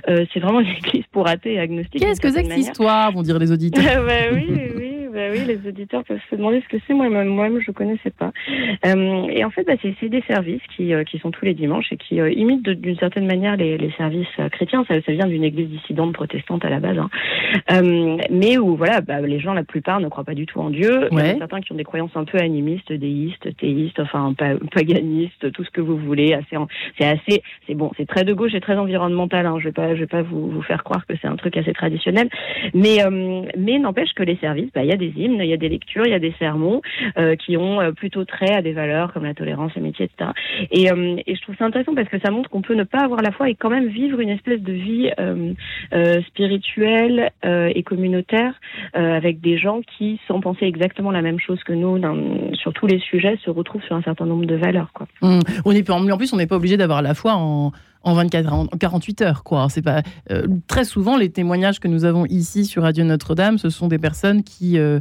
[0.07, 2.01] c'est vraiment une église pour athées et agnostiques.
[2.01, 4.86] Qu'est-ce que c'est que cette histoire, vont dire les auditeurs bah oui, oui.
[5.17, 6.93] Bah oui, les auditeurs peuvent se demander ce que c'est.
[6.93, 8.31] Moi-même, moi-même, je connaissais pas.
[8.85, 11.91] Euh, et en fait, bah, c'est, des services qui, euh, qui sont tous les dimanches
[11.91, 14.85] et qui euh, imitent d'une certaine manière les, les services chrétiens.
[14.87, 17.09] Ça, ça vient d'une église dissidente protestante à la base, hein.
[18.29, 21.07] mais où voilà, bah, les gens, la plupart, ne croient pas du tout en Dieu.
[21.11, 24.35] Il y a certains qui ont des croyances un peu animistes, déistes, théistes, enfin
[24.71, 26.37] paganistes, tout ce que vous voulez.
[26.99, 29.47] C'est assez, c'est bon, c'est très de gauche et très environnemental.
[29.47, 29.55] Hein.
[29.57, 31.73] Je vais pas, je vais pas vous, vous faire croire que c'est un truc assez
[31.73, 32.29] traditionnel,
[32.75, 32.99] mais
[33.57, 35.69] mais n'empêche que les services, bah, il y a des hymnes, il y a des
[35.69, 36.81] lectures, il y a des sermons
[37.17, 40.31] euh, qui ont euh, plutôt trait à des valeurs comme la tolérance, l'amitié, etc.
[40.71, 42.99] Et, euh, et je trouve ça intéressant parce que ça montre qu'on peut ne pas
[42.99, 45.09] avoir la foi et quand même vivre une espèce de vie
[46.27, 48.53] spirituelle et communautaire
[48.93, 51.97] avec des gens qui, sans penser exactement la même chose que nous
[52.53, 54.91] sur tous les sujets, se retrouvent sur un certain nombre de valeurs.
[55.21, 55.39] Mmh.
[55.65, 57.71] On en plus, on n'est pas obligé d'avoir la foi en
[58.07, 59.67] en 24 en 48 heures quoi.
[59.69, 63.69] C'est pas euh, très souvent les témoignages que nous avons ici sur Radio Notre-Dame ce
[63.69, 64.99] sont des personnes qui euh,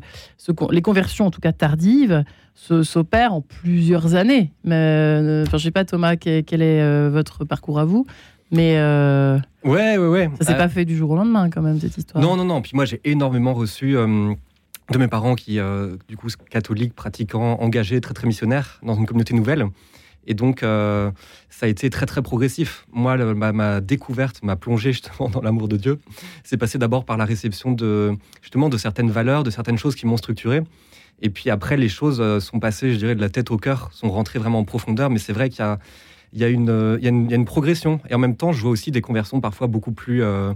[0.70, 4.50] les conversions en tout cas tardives s'opèrent en plusieurs années.
[4.64, 8.06] Mais euh, enfin je sais pas Thomas quel, est votre parcours à vous
[8.50, 8.76] mais
[9.64, 10.30] ouais ouais ouais.
[10.40, 12.22] ça s'est pas fait du jour au lendemain quand même cette histoire.
[12.22, 12.60] Non non non.
[12.60, 15.60] Puis moi j'ai énormément reçu de mes parents qui
[16.08, 19.66] du coup catholiques pratiquants engagés très très missionnaires dans une communauté nouvelle
[20.26, 21.10] et donc, euh,
[21.50, 22.86] ça a été très, très progressif.
[22.92, 25.98] Moi, ma, découverte, ma plongée justement dans l'amour de Dieu,
[26.44, 30.06] c'est passé d'abord par la réception de, justement, de certaines valeurs, de certaines choses qui
[30.06, 30.62] m'ont structuré.
[31.22, 33.90] Et puis après, les choses euh, sont passées, je dirais, de la tête au cœur,
[33.92, 35.10] sont rentrées vraiment en profondeur.
[35.10, 35.64] Mais c'est vrai qu'il
[36.34, 38.00] y a, une, progression.
[38.10, 40.52] Et en même temps, je vois aussi des conversions parfois beaucoup plus, euh,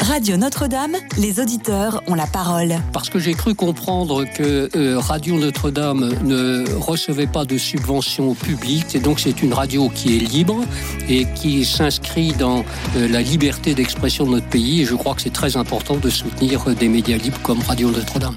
[0.00, 2.74] Radio Notre-Dame, les auditeurs ont la parole.
[2.92, 8.94] Parce que j'ai cru comprendre que euh, Radio Notre-Dame ne recevait pas de subventions publiques,
[8.94, 10.62] et donc c'est une radio qui est libre
[11.08, 12.64] et qui s'inscrit dans
[12.96, 16.10] euh, la liberté d'expression de notre pays, et je crois que c'est très important de
[16.10, 18.36] soutenir des médias libres comme Radio Notre-Dame.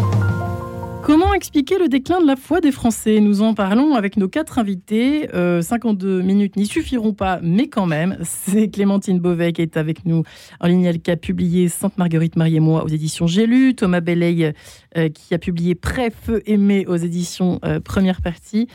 [1.11, 3.19] Comment expliquer le déclin de la foi des Français?
[3.19, 5.27] Nous en parlons avec nos quatre invités.
[5.33, 8.17] 52 euh, minutes n'y suffiront pas, mais quand même.
[8.21, 10.23] C'est Clémentine Beauvais qui est avec nous
[10.61, 13.75] en ligne, elle qui a publié Sainte Marguerite Marie et moi aux éditions J'ai lu.
[13.75, 14.53] Thomas Belley
[14.97, 18.67] euh, qui a publié Prêt, Feu, Aimé aux éditions euh, Première Partie,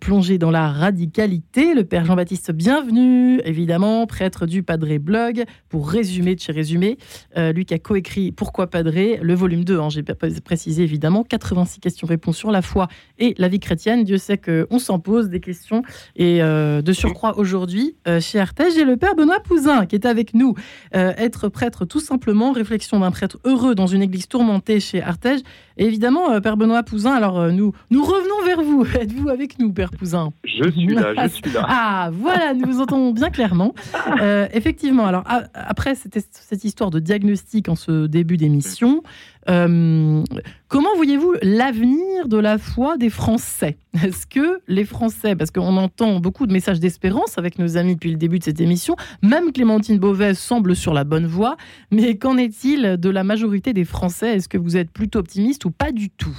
[0.00, 1.74] Plongé dans la radicalité.
[1.74, 6.98] Le Père Jean-Baptiste Bienvenu, évidemment, prêtre du Padré Blog, pour résumer de chez Résumé.
[7.36, 11.80] lui qui a coécrit Pourquoi Padré, le volume 2, hein, j'ai précisé évidemment, 80 86
[11.80, 14.04] questions-réponses sur la foi et la vie chrétienne.
[14.04, 15.82] Dieu sait qu'on s'en pose des questions.
[16.16, 20.06] Et euh, de surcroît, aujourd'hui, euh, chez Artege, j'ai le Père Benoît Pouzin qui est
[20.06, 20.54] avec nous.
[20.94, 25.40] Euh, être prêtre, tout simplement, réflexion d'un prêtre heureux dans une église tourmentée chez Artege.
[25.78, 28.86] Et évidemment, Père Benoît Pouzin, alors nous, nous revenons vers vous.
[29.00, 31.64] Êtes-vous avec nous, Père Pouzin Je suis là, je suis là.
[31.66, 33.74] Ah, voilà, nous vous entendons bien clairement.
[34.52, 39.02] effectivement, alors après cette histoire de diagnostic en ce début d'émission,
[39.48, 40.22] euh,
[40.68, 43.76] comment voyez-vous l'avenir de la foi des Français?
[43.94, 48.10] Est-ce que les Français, parce qu'on entend beaucoup de messages d'espérance avec nos amis depuis
[48.10, 51.56] le début de cette émission, même Clémentine Beauvais semble sur la bonne voie,
[51.90, 54.36] mais qu'en est-il de la majorité des Français?
[54.36, 56.36] Est-ce que vous êtes plutôt optimiste ou pas du tout?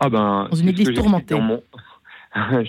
[0.00, 1.36] Ah ben, Dans une église tourmentée.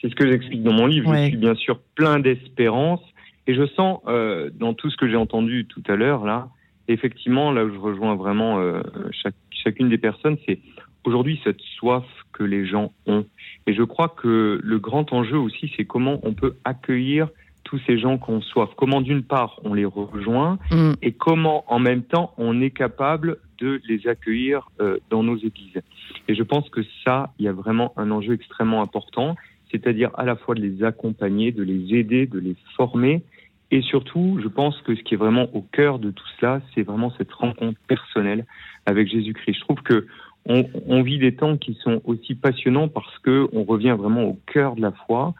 [0.00, 1.14] C'est ce que j'explique dans mon livre.
[1.14, 3.00] Je suis bien sûr plein d'espérance
[3.46, 6.48] et je sens euh, dans tout ce que j'ai entendu tout à l'heure là
[6.88, 10.58] effectivement, là où je rejoins vraiment euh, chaque, chacune des personnes, c'est
[11.04, 13.24] aujourd'hui cette soif que les gens ont.
[13.66, 17.28] Et je crois que le grand enjeu aussi, c'est comment on peut accueillir
[17.62, 18.70] tous ces gens qui ont soif.
[18.76, 20.92] Comment d'une part on les rejoint mm.
[21.02, 25.80] et comment en même temps on est capable de les accueillir euh, dans nos églises.
[26.28, 29.36] Et je pense que ça, il y a vraiment un enjeu extrêmement important,
[29.70, 33.22] c'est-à-dire à la fois de les accompagner, de les aider, de les former
[33.74, 36.82] et surtout, je pense que ce qui est vraiment au cœur de tout cela, c'est
[36.82, 38.46] vraiment cette rencontre personnelle
[38.86, 39.54] avec Jésus-Christ.
[39.54, 40.06] Je trouve que
[40.46, 44.76] on, vit des temps qui sont aussi passionnants parce que on revient vraiment au cœur
[44.76, 45.34] de la foi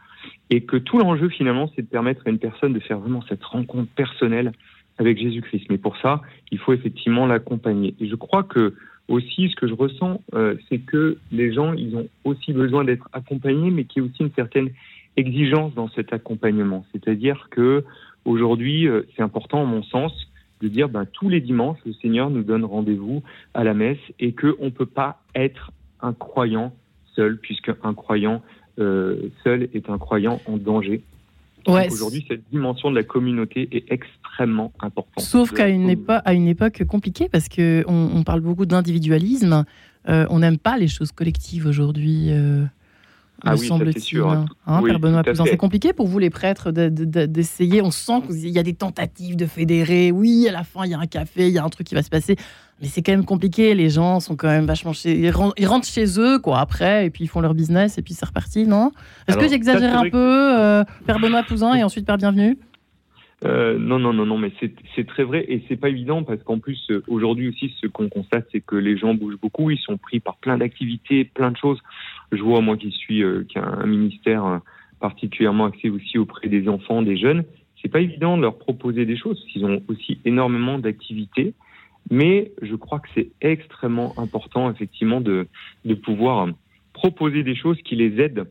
[0.49, 3.41] et que tout l'enjeu finalement, c'est de permettre à une personne de faire vraiment cette
[3.41, 4.51] rencontre personnelle
[4.97, 5.67] avec Jésus-Christ.
[5.69, 6.21] Mais pour ça,
[6.51, 7.95] il faut effectivement l'accompagner.
[8.01, 8.73] Et je crois que
[9.07, 13.07] aussi, ce que je ressens, euh, c'est que les gens, ils ont aussi besoin d'être
[13.13, 14.71] accompagnés, mais qu'il y ait aussi une certaine
[15.15, 16.85] exigence dans cet accompagnement.
[16.91, 17.85] C'est-à-dire que
[18.25, 20.11] Aujourd'hui, euh, c'est important, à mon sens,
[20.61, 23.21] de dire ben, tous les dimanches, le Seigneur nous donne rendez-vous
[23.53, 26.73] à la messe et qu'on ne peut pas être un croyant
[27.15, 28.41] seul, puisque un croyant
[28.79, 31.01] euh, seul est un croyant en danger.
[31.67, 35.23] Ouais, Aujourd'hui, cette dimension de la communauté est extrêmement importante.
[35.23, 39.65] Sauf qu'à une, époque, à une époque compliquée, parce qu'on on parle beaucoup d'individualisme,
[40.07, 42.27] euh, on n'aime pas les choses collectives aujourd'hui.
[42.29, 42.65] Euh
[43.43, 44.29] ah oui, semble sûr.
[44.29, 47.81] Hein, hein Père Benoît C'est compliqué pour vous, les prêtres, d'essayer.
[47.81, 50.11] On sent qu'il y a des tentatives de fédérer.
[50.11, 51.95] Oui, à la fin, il y a un café, il y a un truc qui
[51.95, 52.35] va se passer.
[52.81, 53.75] Mais c'est quand même compliqué.
[53.75, 55.17] Les gens sont quand même vachement chez.
[55.17, 58.25] Ils rentrent chez eux, quoi, après, et puis ils font leur business, et puis c'est
[58.25, 58.91] reparti, non?
[59.27, 62.57] Est-ce que j'exagère un peu, euh, Père Benoît Pouzin, et ensuite Père Bienvenu?
[63.43, 64.51] Euh, non, non, non, non, mais
[64.95, 68.07] c'est très vrai et c'est pas évident parce qu'en plus euh, aujourd'hui aussi ce qu'on
[68.07, 71.57] constate c'est que les gens bougent beaucoup, ils sont pris par plein d'activités, plein de
[71.57, 71.79] choses.
[72.35, 74.57] Je vois moi qui suis euh, un ministère euh,
[74.99, 77.43] particulièrement axé aussi auprès des enfants, des jeunes,
[77.81, 81.53] c'est pas évident de leur proposer des choses qu'ils ont aussi énormément d'activités.
[82.11, 85.47] Mais je crois que c'est extrêmement important effectivement de
[85.85, 86.47] de pouvoir
[86.93, 88.45] proposer des choses qui les aident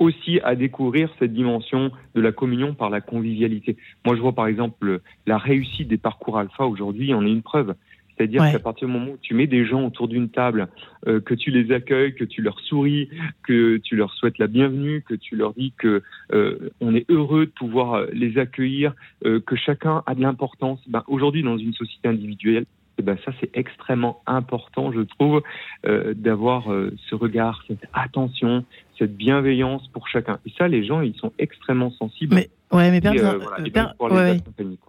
[0.00, 3.76] aussi à découvrir cette dimension de la communion par la convivialité.
[4.04, 7.74] Moi, je vois par exemple la réussite des parcours alpha aujourd'hui, en est une preuve.
[8.20, 10.68] C'est-à-dire qu'à partir du moment où tu mets des gens autour d'une table,
[11.06, 13.08] euh, que tu les accueilles, que tu leur souris,
[13.42, 16.02] que tu leur souhaites la bienvenue, que tu leur dis que
[16.34, 20.80] euh, on est heureux de pouvoir les accueillir, que chacun a de l'importance.
[20.86, 22.66] Ben, Aujourd'hui, dans une société individuelle,
[23.00, 25.42] eh ben ça c'est extrêmement important, je trouve,
[25.84, 26.64] d'avoir
[27.08, 28.64] ce regard, cette attention,
[29.00, 30.38] cette bienveillance pour chacun.
[30.46, 32.34] Et ça, les gens, ils sont extrêmement sensibles.
[32.34, 33.38] Mais, ouais, mais Père, euh,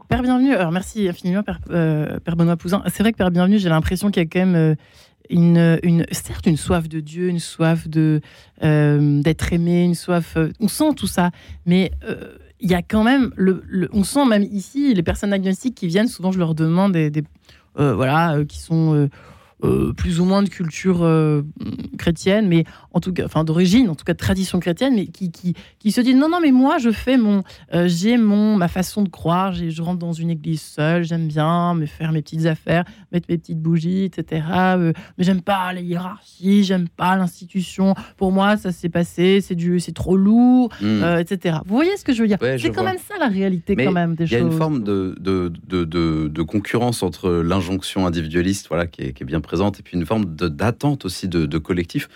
[0.10, 2.84] père, Bienvenu, alors merci infiniment, Père, euh, père Benoît Pouzin.
[2.88, 4.76] C'est vrai que Père Bienvenu, j'ai l'impression qu'il y a quand même euh,
[5.30, 8.22] une, une, certes une soif de Dieu, une soif de
[8.62, 10.38] d'être aimé, une soif.
[10.60, 11.32] on sent tout ça,
[11.66, 11.92] mais
[12.60, 16.10] il y a quand même le, on sent même ici les personnes agnostiques qui viennent.
[16.10, 17.24] Souvent, je leur demande des, des
[17.76, 19.10] voilà, qui sont
[19.64, 21.44] euh, plus ou moins de culture euh,
[21.98, 25.32] chrétienne, mais en tout cas, enfin d'origine, en tout cas de tradition chrétienne, mais qui,
[25.32, 27.44] qui, qui se dit non, non, mais moi je fais mon,
[27.74, 31.76] euh, j'ai mon, ma façon de croire, je rentre dans une église seule, j'aime bien
[31.76, 34.44] me faire mes petites affaires, mettre mes petites bougies, etc.
[35.18, 37.94] mais j'aime pas les hiérarchies, j'aime pas l'institution.
[38.18, 41.04] Pour moi, ça s'est passé, c'est du, c'est trop lourd, hmm.
[41.20, 41.60] etc.
[41.66, 44.16] Vous voyez ce que je veux dire C'est quand même ça la réalité quand même
[44.16, 44.32] des choses.
[44.32, 45.84] Il y a une forme de, de, de,
[46.28, 50.06] de, concurrence entre l'injonction individualiste, voilà, qui est, qui est bien présente et puis une
[50.06, 52.08] forme d'attente aussi de, collectif.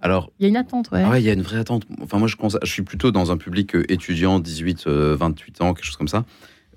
[0.00, 1.02] Alors, il y a une attente, ouais.
[1.04, 1.84] Ah il y a une vraie attente.
[2.00, 5.74] Enfin, moi, je, je suis plutôt dans un public euh, étudiant, 18, 28 euh, ans,
[5.74, 6.24] quelque chose comme ça.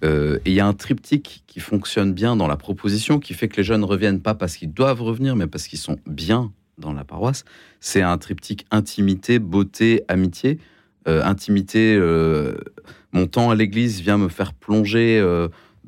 [0.04, 3.48] Euh, et il y a un triptyque qui fonctionne bien dans la proposition, qui fait
[3.48, 6.94] que les jeunes reviennent pas parce qu'ils doivent revenir, mais parce qu'ils sont bien dans
[6.94, 7.46] la paroisse.
[7.80, 10.60] C'est un triptyque intimité, beauté, amitié.
[11.06, 12.00] intimité,
[13.12, 15.22] mon temps à l'église vient me faire plonger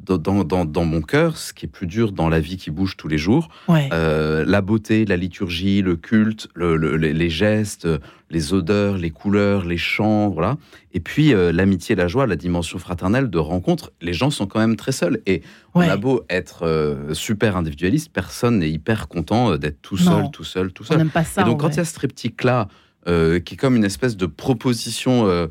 [0.05, 3.17] dans, mon cœur, ce qui est plus dur dans la vie qui bouge tous les
[3.17, 3.49] jours.
[3.69, 7.87] Euh, la beauté, la liturgie, le culte, les gestes,
[8.29, 10.57] les odeurs, les couleurs, les chants, voilà.
[10.93, 13.91] Et puis euh, l'amitié, la joie, la dimension fraternelle de rencontre.
[14.01, 15.21] Les gens sont quand même très seuls.
[15.25, 15.41] Et
[15.73, 20.43] on a beau être euh, super individualiste, personne n'est hyper content d'être tout seul, tout
[20.43, 21.07] seul, tout seul.
[21.09, 21.41] pas ça.
[21.41, 22.67] Et donc quand il y a ce triptyque-là,
[23.05, 25.49] qui est comme une espèce de proposition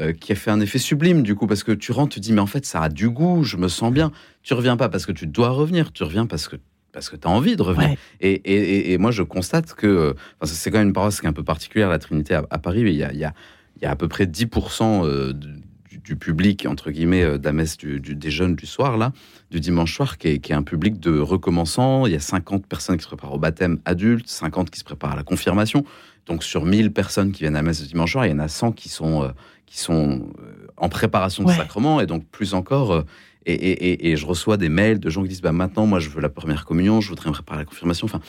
[0.00, 2.32] euh, qui a fait un effet sublime du coup, parce que tu rentres, tu dis,
[2.32, 4.12] mais en fait, ça a du goût, je me sens bien.
[4.42, 6.56] Tu reviens pas parce que tu dois revenir, tu reviens parce que
[6.92, 7.96] parce que tu as envie de revenir.
[8.20, 11.28] Et, et, et, moi, je constate que euh, c'est quand même une paroisse qui est
[11.28, 13.32] un peu particulière, la Trinité à, Paris, mais il y a, y, a,
[13.80, 18.00] y a, à peu près 10% euh, du, public, entre guillemets, de la messe du,
[18.00, 19.12] des jeunes du soir, là,
[19.52, 22.06] du dimanche soir, qui est, qui est, un public de recommençants.
[22.06, 25.12] Il y a 50 personnes qui se préparent au baptême adulte, 50 qui se préparent
[25.12, 25.84] à la confirmation.
[26.26, 28.38] Donc sur 1000 personnes qui viennent à la messe du dimanche soir, il y en
[28.38, 29.32] a 100 qui sont
[29.70, 32.92] qui sont euh, en préparation de sacrement et donc plus encore.
[32.92, 33.04] Euh,
[33.46, 36.20] et, et, je reçois des mails de gens qui disent bah, maintenant, moi, je veux
[36.20, 38.04] la première communion, je voudrais me préparer à la confirmation.
[38.04, 38.20] Enfin,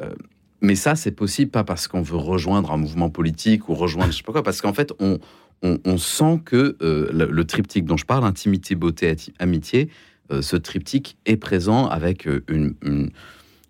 [0.00, 0.14] euh,
[0.60, 4.18] mais ça, c'est possible pas parce qu'on veut rejoindre un mouvement politique ou rejoindre je
[4.18, 5.18] sais pas quoi, parce qu'en fait, on,
[5.62, 9.88] on, sent que le, triptyque dont je parle, intimité, beauté, amitié,
[10.40, 13.10] ce triptyque est présent avec une, une,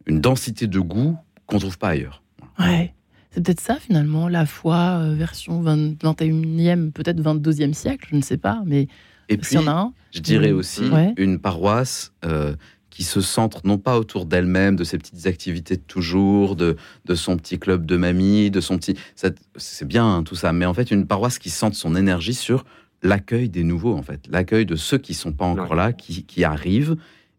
[0.07, 1.17] une densité de goût
[1.47, 2.23] qu'on trouve pas ailleurs.
[2.59, 2.93] Ouais.
[3.31, 8.37] C'est peut-être ça finalement, la foi euh, version 21e, peut-être 22e siècle, je ne sais
[8.37, 8.89] pas, mais
[9.29, 9.93] et puis, y en a un.
[10.13, 10.83] Je dirais aussi
[11.17, 12.57] une paroisse euh,
[12.91, 17.15] qui se centre non pas autour d'elle-même, de ses petites activités de toujours, de, de
[17.15, 18.97] son petit club de mamie, de son petit.
[19.15, 22.65] C'est bien hein, tout ça, mais en fait, une paroisse qui centre son énergie sur
[23.03, 26.43] l'accueil des nouveaux, en fait, l'accueil de ceux qui sont pas encore là, qui, qui
[26.43, 26.97] arrivent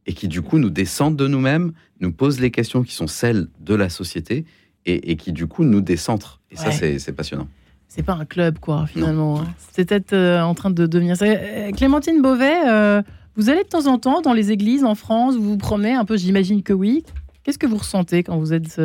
[0.08, 3.47] et qui du coup nous descendent de nous-mêmes, nous posent les questions qui sont celles
[3.60, 4.45] de la société
[4.86, 6.39] et, qui du coup nous décentre.
[6.52, 7.48] Et ça, c'est passionnant.
[7.88, 9.41] C'est pas un club, quoi, finalement.
[9.41, 9.54] Hein.
[9.74, 11.26] C'est peut-être euh, en train de devenir ça.
[11.26, 13.02] Euh, Clémentine Beauvais, euh,
[13.36, 16.06] vous allez de temps en temps dans les églises en France, vous vous promenez un
[16.06, 17.04] peu, j'imagine que oui.
[17.44, 18.78] Qu'est-ce que vous ressentez quand vous êtes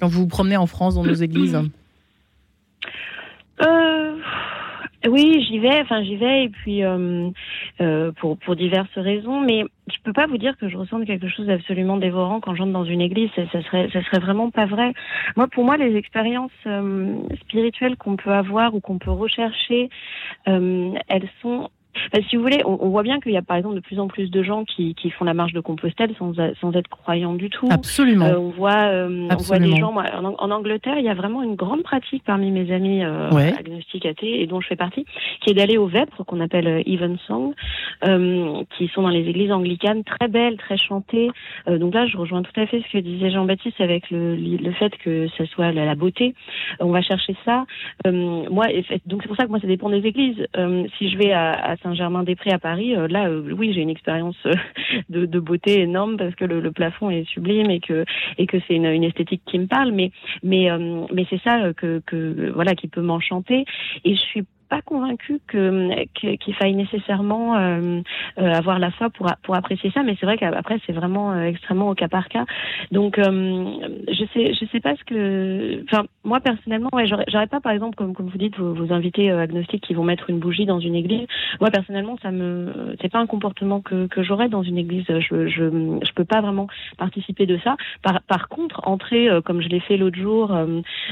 [0.00, 1.58] quand vous vous promenez en France dans nos églises?
[5.08, 5.80] Oui, j'y vais.
[5.80, 7.30] Enfin, j'y vais et puis euh,
[7.80, 9.40] euh, pour pour diverses raisons.
[9.40, 12.72] Mais je peux pas vous dire que je ressens quelque chose d'absolument dévorant quand j'entre
[12.72, 13.30] dans une église.
[13.36, 14.92] Ça, ça, serait ça serait vraiment pas vrai.
[15.36, 19.90] Moi, pour moi, les expériences euh, spirituelles qu'on peut avoir ou qu'on peut rechercher,
[20.46, 21.70] elles sont
[22.28, 24.30] si vous voulez, on, voit bien qu'il y a par exemple de plus en plus
[24.30, 27.68] de gens qui, qui font la marche de Compostelle sans, sans être croyants du tout.
[27.70, 28.26] Absolument.
[28.26, 29.92] Euh, on voit, euh, on voit des gens.
[29.92, 34.06] Moi, en, Angleterre, il y a vraiment une grande pratique parmi mes amis euh, agnostiques
[34.06, 35.04] athées et dont je fais partie,
[35.40, 37.54] qui est d'aller aux vêpres qu'on appelle euh, Evensong,
[38.06, 41.30] euh, qui sont dans les églises anglicanes, très belles, très chantées.
[41.66, 44.96] donc là, je rejoins tout à fait ce que disait Jean-Baptiste avec le, le fait
[44.98, 46.34] que ce soit la, la beauté.
[46.80, 47.64] on va chercher ça.
[48.04, 48.66] moi,
[49.06, 50.46] donc c'est pour ça que moi, ça dépend des églises.
[50.98, 54.36] si je vais à, à Saint-Germain-des-Prés à Paris, euh, là, euh, oui, j'ai une expérience
[54.46, 54.54] euh,
[55.10, 58.04] de, beauté énorme parce que le, plafond est sublime et que
[58.66, 59.92] c'est une, esthétique qui me parle.
[59.92, 60.10] Mais
[60.42, 60.68] mais
[61.12, 63.64] mais c'est ça que, que voilà qui peut m'enchanter.
[64.04, 68.00] Et je suis pas convaincue que qu'il faille nécessairement euh,
[68.38, 71.44] euh, avoir la foi pour pour apprécier ça, mais c'est vrai qu'après c'est vraiment euh,
[71.44, 72.44] extrêmement au cas par cas.
[72.90, 77.72] Donc je sais je sais pas ce que, enfin moi personnellement, ouais, j'aurais pas par
[77.72, 80.80] exemple comme comme vous dites vos, vos invités agnostiques qui vont mettre une bougie dans
[80.80, 81.26] une église.
[81.60, 85.04] Moi personnellement ça me c'est pas un comportement que que j'aurais dans une église.
[85.08, 85.64] Je, je
[86.02, 87.76] je peux pas vraiment participer de ça.
[88.02, 90.56] Par par contre entrer comme je l'ai fait l'autre jour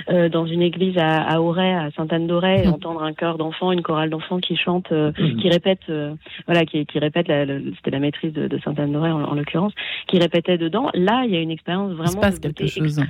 [0.09, 4.38] dans une église à, à Auray, à Sainte-Anne-d'Auray, entendre un chœur d'enfants, une chorale d'enfants
[4.38, 5.37] qui chante, euh, mhm.
[5.37, 6.14] qui répète, euh,
[6.46, 7.26] voilà, qui, qui répète,
[7.76, 9.72] c'était la maîtrise de, de Sainte-Anne-d'Auray en, l'occurrence,
[10.07, 10.90] qui répétait dedans.
[10.94, 12.11] Là, il y a une expérience vraiment.
[12.11, 13.00] Il se passe quelque chose.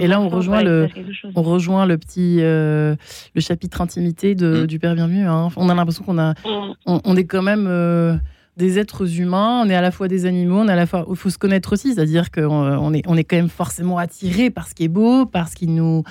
[0.00, 0.88] et là, on rejoint le,
[1.34, 2.94] on rejoint le petit, euh,
[3.34, 4.66] le chapitre intimité de, mhm.
[4.66, 5.26] du Père Bienvenu.
[5.26, 5.48] Hein.
[5.56, 7.00] On a l'impression qu'on a, mhm.
[7.04, 8.20] on, est quand même
[8.56, 11.04] des êtres humains, on est à la fois des animaux, on est à la fois.
[11.08, 14.68] Il faut se connaître aussi, c'est-à-dire qu'on est, on est quand même forcément attiré par
[14.68, 16.04] ce qui est beau, par ce qui nous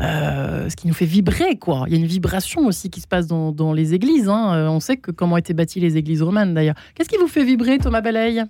[0.00, 1.84] euh, ce qui nous fait vibrer, quoi.
[1.86, 4.28] Il y a une vibration aussi qui se passe dans, les églises.
[4.28, 4.54] Hein.
[4.54, 6.76] Euh, on sait que comment étaient bâties les églises romanes, d'ailleurs.
[6.94, 8.44] Qu'est-ce qui vous fait vibrer, Thomas Balaye?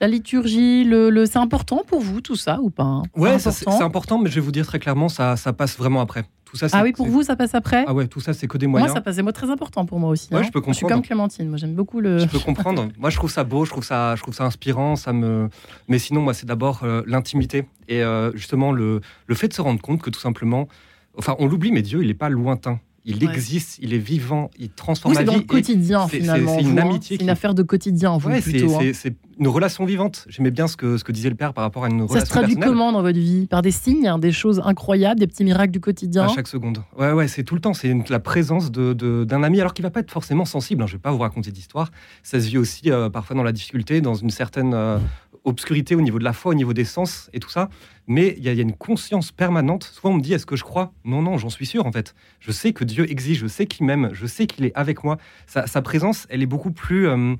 [0.00, 3.02] La liturgie, le, c'est important pour vous tout ça ou pas hein?
[3.16, 6.24] Ouais, c'est important, mais je vais vous dire très clairement, ça, ça passe vraiment après
[6.72, 7.84] ah oui, pour vous, ça passe après?
[7.86, 8.90] Ah ouais, tout ça, c'est que des moyens.
[8.90, 10.32] Moi, ça passe des mots très important pour moi aussi.
[10.32, 10.42] Ouais, hein.
[10.42, 10.74] je peux comprendre.
[10.74, 12.18] Je suis comme Clémentine, moi j'aime beaucoup le.
[12.18, 12.88] Je peux comprendre.
[12.98, 15.48] moi, je trouve ça beau, je trouve ça, je trouve ça inspirant, ça me.
[15.88, 19.62] Mais sinon, moi, c'est d'abord euh, l'intimité et euh, justement le, le fait de se
[19.62, 20.68] rendre compte que tout simplement,
[21.16, 22.80] enfin, on l'oublie, mais Dieu, il n'est pas lointain.
[23.04, 25.26] Il existe, il est vivant, il transforme la vie.
[25.26, 26.56] C'est dans le quotidien finalement.
[26.56, 26.82] C'est une hein.
[26.82, 27.16] amitié.
[27.16, 28.18] C'est une affaire de quotidien.
[28.18, 28.92] Vous, ouais, hein.
[28.92, 30.26] c'est une relation vivante.
[30.28, 32.26] J'aimais bien ce que, ce que disait le père par rapport à une relation Ça
[32.26, 33.46] se traduit comment dans votre vie?
[33.46, 36.24] Par des signes, hein, des choses incroyables, des petits miracles du quotidien?
[36.24, 36.82] À chaque seconde.
[36.98, 37.72] Ouais, ouais, c'est tout le temps.
[37.72, 40.86] C'est la présence d'un de, ami, alors qu'il va pas être forcément sensible.
[40.86, 41.90] Je vais pas vous raconter d'histoire.
[42.22, 44.98] Ça se vit aussi euh, parfois dans la difficulté, dans une certaine euh,
[45.44, 47.70] obscurité au niveau de la foi, au niveau des sens et tout ça.
[48.06, 49.84] Mais il y, a une conscience permanente.
[49.84, 50.92] Souvent, on me dit est-ce que je crois?
[51.04, 52.14] Non, non, j'en suis sûr en fait.
[52.40, 55.18] Je sais que Dieu existe, je sais qu'il m'aime, je sais qu'il est avec moi.
[55.46, 57.36] Sa, présence, elle est beaucoup plus euh,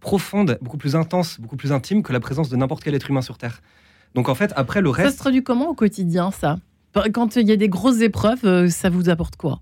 [0.00, 3.22] profonde, beaucoup plus intense, beaucoup plus intime que la présence de n'importe quel être humain
[3.22, 3.60] sur Terre.
[4.14, 5.10] Donc en fait, après le reste.
[5.10, 6.58] Ça se traduit comment au quotidien, ça?
[7.12, 9.60] Quand il y a des grosses épreuves, euh, ça vous apporte quoi?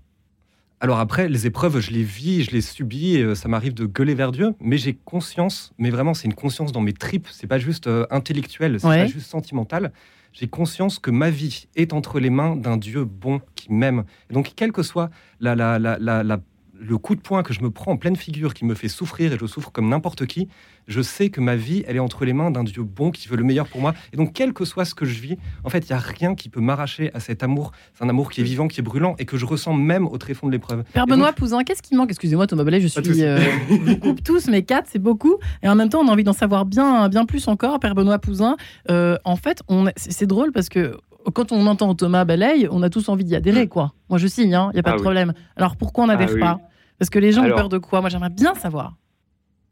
[0.79, 4.13] Alors après, les épreuves, je les vis, je les subis, euh, ça m'arrive de gueuler
[4.13, 7.57] vers Dieu, mais j'ai conscience, mais vraiment c'est une conscience dans mes tripes, c'est pas
[7.57, 9.91] juste euh, intellectuel, c'est pas juste sentimental.
[10.33, 14.03] J'ai conscience que ma vie est entre les mains d'un Dieu bon qui m'aime.
[14.29, 15.09] Donc, quelle que soit
[15.39, 16.39] la, la, la, la
[16.79, 19.33] le coup de poing que je me prends en pleine figure, qui me fait souffrir
[19.33, 20.47] et je souffre comme n'importe qui,
[20.87, 23.35] je sais que ma vie, elle est entre les mains d'un Dieu bon qui veut
[23.35, 23.93] le meilleur pour moi.
[24.13, 26.35] Et donc, quel que soit ce que je vis, en fait, il n'y a rien
[26.35, 27.71] qui peut m'arracher à cet amour.
[27.93, 30.17] C'est un amour qui est vivant, qui est brûlant et que je ressens même au
[30.17, 30.83] tréfonds de l'épreuve.
[30.93, 32.09] Père Benoît Pouzin, qu'est-ce qui manque?
[32.09, 33.23] Excusez-moi, Thomas Ballet, je suis.
[33.23, 33.39] Euh,
[34.01, 35.37] coupe tous, mais quatre, c'est beaucoup.
[35.63, 38.19] Et en même temps, on a envie d'en savoir bien, bien plus encore, Père Benoît
[38.19, 38.55] Pouzin.
[38.89, 39.61] Euh, en fait,
[39.95, 40.97] c'est drôle parce que
[41.33, 43.93] quand on entend Thomas Balaye, on a tous envie d'y adhérer, quoi.
[44.09, 45.33] Moi, je signe, il hein, n'y a pas ah de problème.
[45.55, 46.59] Alors, pourquoi on n'adhère ah pas?
[46.99, 48.01] Parce que les gens ont peur de quoi?
[48.01, 48.95] Moi, j'aimerais bien savoir.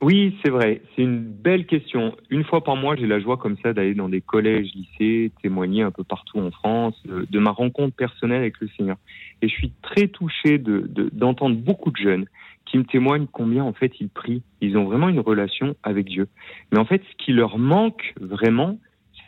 [0.02, 0.82] Oui, c'est vrai.
[0.96, 2.16] C'est une belle question.
[2.30, 5.84] Une fois par mois, j'ai la joie comme ça d'aller dans des collèges, lycées, témoigner
[5.84, 8.98] un peu partout en France de, ma rencontre personnelle avec le Seigneur.
[9.42, 12.26] Et je suis très touché d'entendre beaucoup de jeunes
[12.66, 14.44] qui me témoignent combien en fait ils prient.
[14.60, 16.28] Ils ont vraiment une relation avec Dieu.
[16.72, 18.78] Mais en fait, ce qui leur manque vraiment,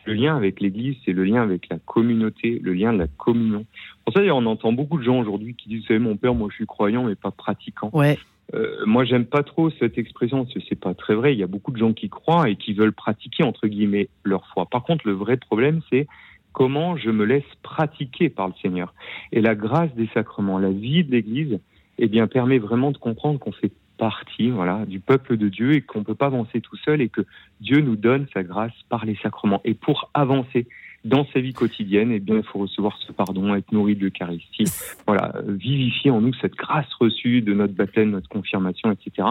[0.08, 3.66] le lien avec l'Église, c'est le lien avec la communauté, le lien de la communion.
[4.04, 6.48] Pour ça, on entend beaucoup de gens aujourd'hui qui disent, vous savez, mon père, moi,
[6.50, 7.90] je suis croyant, mais pas pratiquant.
[7.92, 8.18] Ouais.
[8.54, 11.34] Euh, moi, j'aime pas trop cette expression, parce que c'est pas très vrai.
[11.34, 14.46] Il y a beaucoup de gens qui croient et qui veulent pratiquer, entre guillemets, leur
[14.46, 14.64] foi.
[14.64, 16.06] Par contre, le vrai problème, c'est
[16.52, 18.94] comment je me laisse pratiquer par le Seigneur.
[19.32, 21.58] Et la grâce des sacrements, la vie de l'Église,
[21.98, 25.82] eh bien, permet vraiment de comprendre qu'on fait partie voilà, du peuple de Dieu et
[25.82, 27.22] qu'on ne peut pas avancer tout seul et que
[27.60, 29.60] Dieu nous donne sa grâce par les sacrements.
[29.64, 30.66] Et pour avancer
[31.04, 34.64] dans sa vie quotidienne, eh bien, il faut recevoir ce pardon, être nourri de l'Eucharistie,
[35.06, 39.28] voilà, vivifier en nous cette grâce reçue de notre baptême, notre confirmation, etc.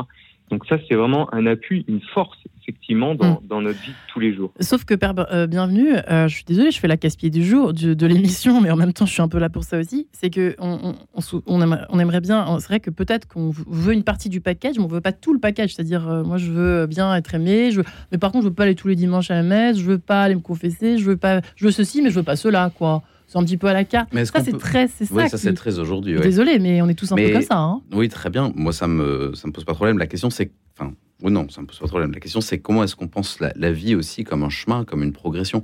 [0.50, 3.40] Donc ça, c'est vraiment un appui, une force, effectivement, dans, mm.
[3.50, 4.54] dans, notre vie de tous les jours.
[4.62, 7.74] Sauf que, Père euh, Bienvenue, euh, je suis désolée, je fais la casse-pied du jour,
[7.74, 10.08] de l'émission, mais en même temps, je suis un peu là pour ça aussi.
[10.14, 14.30] C'est que on, on, on, aimerait bien, c'est vrai que peut-être qu'on veut une partie
[14.30, 15.76] du package, mais on veut pas tout le package.
[15.76, 17.82] C'est-à-dire, euh, moi, je veux bien être aimé, je
[18.12, 20.00] mais par contre, je veux pas aller tous les dimanches à la messe, je veux
[20.00, 22.72] pas aller me confesser, je veux pas, je veux ceci, mais je veux pas cela,
[22.74, 24.10] quoi c'est un petit peu à la carte.
[24.14, 25.28] Mais ça, c'est très, c'est ça.
[25.28, 26.20] ça c'est très aujourd'hui.
[26.20, 27.58] Désolé, mais on est tous un peu comme ça.
[27.58, 27.82] Hein.
[27.94, 28.52] Oui, très bien.
[28.56, 29.98] Moi, ça me, ça me pose pas de problème.
[29.98, 32.12] La question, c'est, enfin, oui, non, ça me pose pas de problème.
[32.14, 35.14] La question, c'est comment est-ce qu'on pense la, vie aussi comme un chemin, comme une
[35.14, 35.62] progression?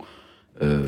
[0.61, 0.87] Euh,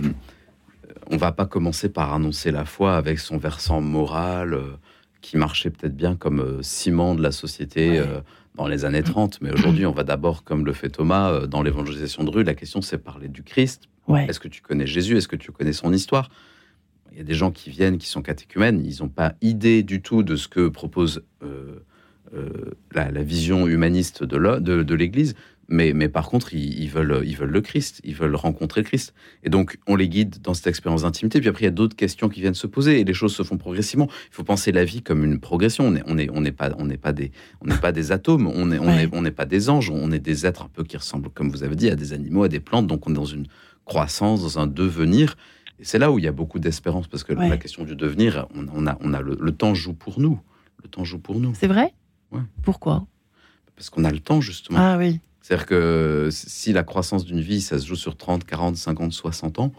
[1.09, 4.77] on va pas commencer par annoncer la foi avec son versant moral euh,
[5.21, 7.99] qui marchait peut-être bien comme euh, ciment de la société.
[7.99, 8.21] Euh,
[8.55, 12.23] dans les années 30, mais aujourd'hui, on va d'abord, comme le fait Thomas, dans l'évangélisation
[12.23, 13.89] de rue, la question c'est parler du Christ.
[14.07, 15.17] Est-ce que tu connais Jésus?
[15.17, 16.29] Est-ce que tu connais son histoire?
[17.15, 20.01] Il y a des gens qui viennent, qui sont catéchumènes, ils n'ont pas idée du
[20.01, 21.23] tout de ce que propose
[22.91, 25.35] la, vision humaniste de l'Église.
[25.67, 29.13] Mais, mais par contre, ils, veulent, ils veulent le Christ, ils veulent rencontrer le Christ.
[29.43, 31.39] Et donc, on les guide dans cette expérience d'intimité.
[31.39, 33.41] Puis après, il y a d'autres questions qui viennent se poser et les choses se
[33.41, 34.07] font progressivement.
[34.29, 35.87] Il faut penser la vie comme une progression.
[35.87, 38.67] On n'est on est, on est pas, on pas, des, on pas des atomes, on
[38.67, 41.29] n'est on est, on pas des anges, on est des êtres un peu qui ressemblent,
[41.29, 42.85] comme vous avez dit, à des animaux, à des plantes.
[42.85, 43.47] Donc, on est dans une
[43.85, 45.35] croissance, dans un devenir.
[45.79, 48.47] Et c'est là où il y a beaucoup d'espérance, parce que la question du devenir,
[48.55, 50.39] on, a, on a le, temps joue pour nous.
[50.83, 51.53] Le temps joue pour nous.
[51.55, 51.93] C'est vrai?
[52.63, 53.05] Pourquoi?
[53.75, 54.79] Parce qu'on a le temps, justement.
[54.79, 55.19] Ah oui.
[55.41, 59.59] C'est-à-dire que si la croissance d'une vie, ça se joue sur 30, 40, 50, 60
[59.59, 59.71] ans,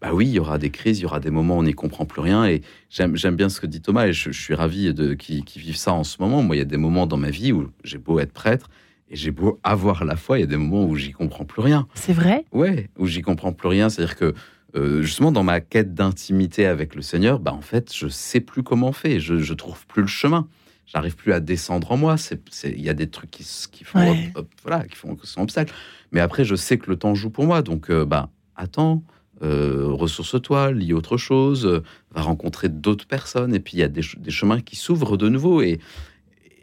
[0.00, 1.74] bah oui, il y aura des crises, il y aura des moments où on n'y
[1.74, 2.44] comprend plus rien.
[2.44, 5.92] Et j'aime bien ce que dit Thomas, et je, suis ravi de qui, vivent ça
[5.92, 6.42] en ce moment.
[6.42, 8.68] Moi, il y a des moments dans ma vie où j'ai beau être prêtre,
[9.08, 11.62] et j'ai beau avoir la foi, il y a des moments où j'y comprends plus
[11.62, 11.86] rien.
[11.94, 12.44] C'est vrai?
[12.50, 13.90] Ouais, où j'y comprends plus rien.
[13.90, 14.34] C'est-à-dire que
[14.74, 18.62] euh, justement, dans ma quête d'intimité avec le Seigneur, bah en fait, je sais plus
[18.62, 20.48] comment on fait, je, je trouve plus le chemin
[20.92, 22.16] j'arrive plus à descendre en moi.
[22.64, 24.16] Il y a des trucs qui, qui font,
[24.62, 25.72] voilà, qui font son obstacle.
[26.12, 27.62] Mais après, je sais que le temps joue pour moi.
[27.62, 29.02] Donc, euh, bah, attends,
[29.42, 33.54] euh, ressource-toi, lis autre chose, euh, va rencontrer d'autres personnes.
[33.54, 35.62] Et puis, il y a des, chemins qui s'ouvrent de nouveau.
[35.62, 35.80] Et,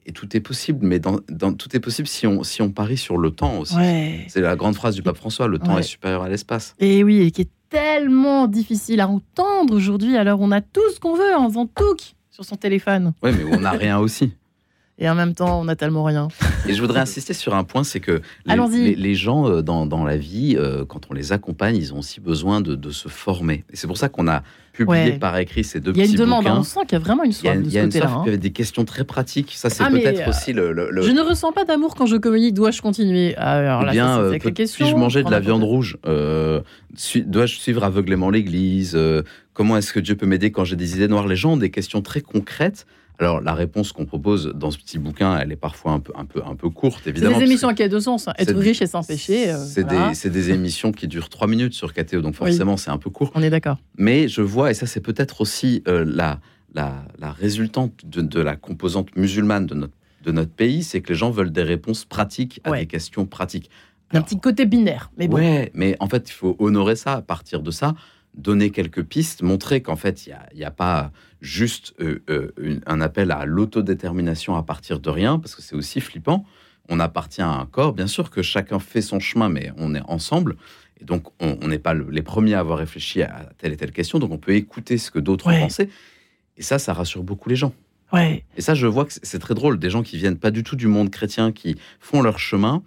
[0.06, 0.86] et, tout est possible.
[0.86, 1.20] Mais dans,
[1.54, 3.76] tout est possible si on, si on parie sur le temps aussi.
[4.28, 6.76] C'est la grande phrase du pape François le temps est supérieur à l'espace.
[6.80, 10.18] Et oui, et qui est tellement difficile à entendre aujourd'hui.
[10.18, 11.96] Alors, on a tout ce qu'on veut en faisant tout
[12.30, 13.14] sur son téléphone.
[13.24, 14.34] Oui, mais on n'a rien aussi.
[15.02, 16.28] Et en même temps, on n'a tellement rien.
[16.68, 20.04] Et je voudrais insister sur un point, c'est que les, les, gens euh, dans, dans,
[20.04, 23.64] la vie, euh, quand on les accompagne, ils ont aussi besoin de, de se former.
[23.72, 24.44] Et c'est pour ça qu'on a
[24.74, 26.14] publié par écrit ces deux petits bouquins.
[26.14, 27.80] Il y a une demande, on sent qu'il y a vraiment une soif de ce
[27.80, 28.24] côté-là.
[28.26, 29.54] Il y a des questions très pratiques.
[29.56, 32.54] Ça, c'est ah, peut-être euh, aussi le, Je ne ressens pas d'amour quand je communique.
[32.54, 33.36] Dois-je continuer?
[33.38, 35.98] Ah, Alors là, bien, puis-je manger de la viande rouge?
[36.04, 39.00] Dois-je suivre aveuglément l'Église?
[39.54, 41.28] Comment est-ce que Dieu peut m'aider quand j'ai des idées noires?
[41.28, 42.86] Les gens ont des questions très concrètes.
[43.20, 46.24] Alors, la réponse qu'on propose dans ce petit bouquin, elle est parfois un peu, un
[46.24, 47.36] peu, un peu courte, évidemment.
[47.36, 48.30] C'est des émissions qui ont deux sens.
[48.30, 48.34] Hein.
[48.38, 49.52] Être riche et sans péché.
[49.52, 52.98] Euh, c'est des, des, émissions qui durent trois minutes sur KTO, donc forcément, c'est un
[52.98, 53.30] peu court.
[53.36, 53.78] On est d'accord.
[53.98, 56.40] Mais je vois, et ça, c'est peut-être aussi euh, la,
[56.74, 59.94] la, la, résultante de, la composante musulmane de notre,
[60.24, 63.70] de notre pays, c'est que les gens veulent des réponses pratiques à des questions pratiques.
[64.14, 65.36] un petit côté binaire, mais bon.
[65.36, 67.16] Ouais, mais en fait, il faut honorer ça.
[67.16, 67.96] À partir de ça,
[68.40, 71.12] donner quelques pistes, montrer qu'en fait, il n'y a, pas
[71.42, 76.02] juste euh, euh, un appel à l'autodétermination à partir de rien, parce que c'est aussi
[76.02, 76.46] flippant.
[76.90, 80.02] On appartient à un corps, bien sûr que chacun fait son chemin, mais on est
[80.08, 80.56] ensemble.
[81.02, 84.20] Et donc, on n'est pas les premiers à avoir réfléchi à telle et telle question,
[84.20, 85.90] donc on peut écouter ce que d'autres ont pensé.
[86.58, 87.74] Et ça, ça rassure beaucoup les gens.
[88.12, 88.44] Ouais.
[88.58, 89.80] Et ça, je vois que c'est très drôle.
[89.80, 92.82] Des gens qui viennent pas du tout du monde chrétien, qui font leur chemin,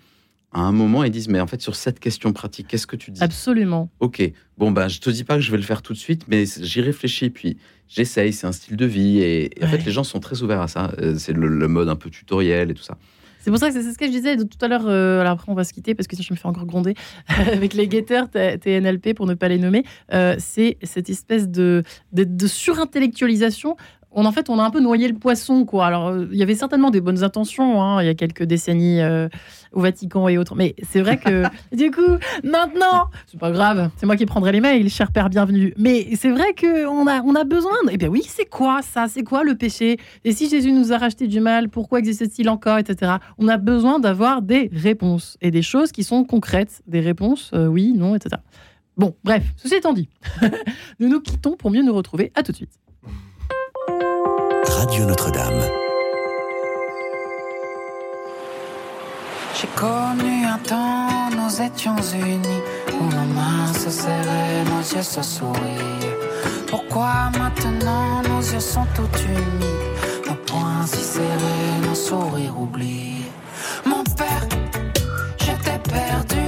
[0.53, 3.11] à un moment, ils disent, mais en fait, sur cette question pratique, qu'est-ce que tu
[3.11, 3.23] dis?
[3.23, 3.91] Absolument.
[4.01, 4.23] Ok,
[4.59, 6.45] bon, ben, je te dis pas que je vais le faire tout de suite, mais
[6.45, 7.57] j'y réfléchis, puis
[7.89, 10.69] j'essaye, c'est un style de vie, et, en fait, les gens sont très ouverts à
[10.69, 10.93] ça.
[10.99, 12.99] Euh, c'est le, mode un peu tutoriel et tout ça.
[13.41, 14.87] C'est pour ça que c'est ce que je disais tout à l'heure.
[14.87, 16.95] Euh, alors après, on va se quitter parce que si je me fais encore gronder
[17.27, 19.83] avec les guetteurs TNLP pour ne pas les nommer.
[20.13, 21.83] Euh, c'est cette espèce de,
[22.13, 23.77] de, de surintellectualisation
[24.15, 25.87] on, en fait, on a un peu noyé le poisson, quoi.
[25.87, 29.01] Alors, euh, il y avait certainement des bonnes intentions, hein, il y a quelques décennies
[29.01, 29.29] euh,
[29.73, 30.55] au Vatican et autres.
[30.55, 31.45] Mais c'est vrai que,
[31.77, 35.75] du coup, maintenant, c'est pas grave, c'est moi qui prendrai les mails, cher père, bienvenue.
[35.79, 37.73] Mais c'est vrai qu'on a, on a besoin.
[37.87, 37.93] De...
[37.93, 39.07] Eh bien oui, c'est quoi ça?
[39.09, 39.99] C'est quoi le péché?
[40.25, 43.13] Et si Jésus nous a racheté du mal, pourquoi existe-t-il encore, etc.
[43.39, 47.67] On a besoin d'avoir des réponses et des choses qui sont concrètes, des réponses, euh,
[47.67, 48.41] oui, non, etc.
[48.97, 50.09] Bon, bref, ceci étant dit,
[51.01, 52.31] nous nous quittons pour mieux nous retrouver.
[52.35, 52.79] À tout de suite.
[54.65, 55.63] Radio Notre-Dame.
[59.55, 65.23] J'ai connu un temps, nous étions unis, où nos mains se serraient, nos yeux se
[65.23, 66.11] sourient.
[66.69, 73.31] Pourquoi maintenant nos yeux sont tout unis, nos poings si serrés, nos sourires oubliés?
[73.87, 74.47] Mon père,
[75.39, 76.42] j'étais perdu.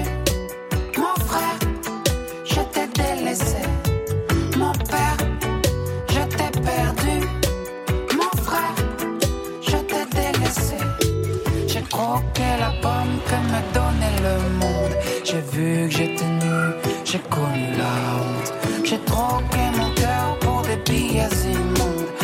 [15.53, 16.57] Vu que j'étais nu,
[17.05, 18.53] j'ai connu la honte.
[18.85, 22.24] J'ai troqué mon cœur pour des billets immondes.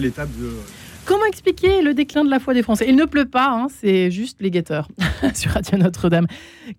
[0.00, 0.50] De.
[1.04, 2.86] Comment expliquer le déclin de la foi des Français?
[2.88, 4.88] Il ne pleut pas, hein, c'est juste les guetteurs
[5.34, 6.26] sur Radio Notre-Dame.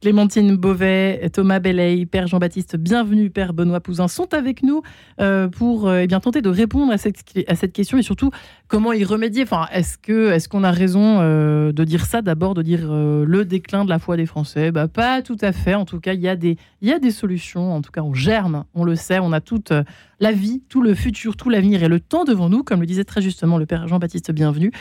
[0.02, 4.82] Clémentine Beauvais, Thomas Belley, Père Jean-Baptiste, bienvenue, Père Benoît Pouzin, sont avec nous
[5.20, 8.32] euh, pour euh, eh bien, tenter de répondre à cette, question et surtout
[8.68, 9.44] comment y remédier.
[9.44, 13.44] Enfin, est-ce que est-ce qu'on a raison euh, de dire ça d'abord, de dire le
[13.44, 14.72] déclin de la foi des Français?
[14.72, 15.74] Bah, Pas tout à fait.
[15.74, 17.74] En tout cas, il y, a des, y a des solutions.
[17.74, 19.74] En tout cas, on germe, on le sait, on a toute
[20.20, 23.06] la vie, tout le futur, tout l'avenir et le temps devant nous, comme le disait
[23.06, 24.72] très justement le Père Jean-Baptiste Bienvenu.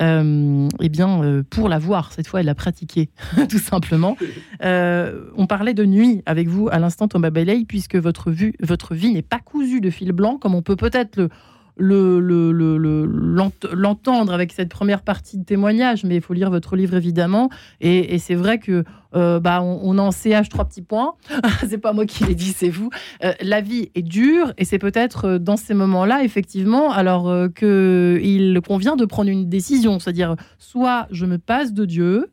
[0.00, 3.03] Euh, eh bien, pour la voir cette fois et la pratiquer,
[3.48, 4.16] tout simplement.
[4.62, 8.94] Euh, on parlait de nuit avec vous à l'instant, Thomas Bailey, puisque votre, vue, votre
[8.94, 11.28] vie n'est pas cousue de fil blanc, comme on peut peut-être le
[11.76, 16.32] le- le- le- le- l'ent- l'entendre avec cette première partie de témoignage, mais il faut
[16.32, 17.50] lire votre livre évidemment.
[17.80, 18.84] Et, c'est vrai que
[19.16, 21.14] euh, bah, on, en CH trois petits points.
[21.68, 22.90] c'est pas moi qui l'ai dit, c'est vous.
[23.24, 28.20] Euh, la vie est dure et c'est peut-être dans ces moments-là, effectivement, alors euh, que
[28.22, 32.26] il convient de prendre une décision, c'est-à-dire soit je me passe de Dieu,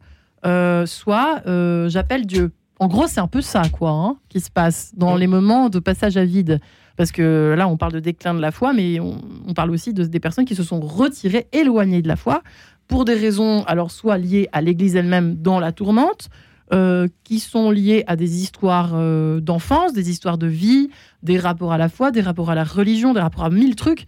[0.46, 2.52] euh, soit euh, j'appelle Dieu.
[2.80, 5.80] En gros, c'est un peu ça, quoi, hein, qui se passe dans les moments de
[5.80, 6.60] passage à vide.
[6.98, 9.94] Parce que là, on parle de déclin de la foi, mais on, on parle aussi
[9.94, 12.42] de, des personnes qui se sont retirées, éloignées de la foi,
[12.88, 16.30] pour des raisons, alors soit liées à l'Église elle-même dans la tourmente,
[16.74, 18.94] euh, qui sont liées à des histoires
[19.42, 20.90] d'enfance, des histoires de vie,
[21.22, 24.06] des rapports à la foi, des rapports à la religion, des rapports à mille trucs.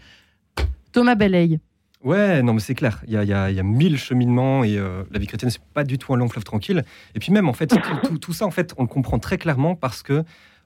[0.92, 1.60] Thomas Belley.
[2.04, 3.02] Ouais, non, mais c'est clair.
[3.08, 5.28] Il y a, il y a- il y a mille cheminements et euh, la vie
[5.28, 6.84] chrétienne, c'est pas du tout un long fleuve tranquille.
[7.16, 9.38] Et puis même, en fait, tout, tout- tout ça, en fait, on le comprend très
[9.38, 10.24] clairement parce que,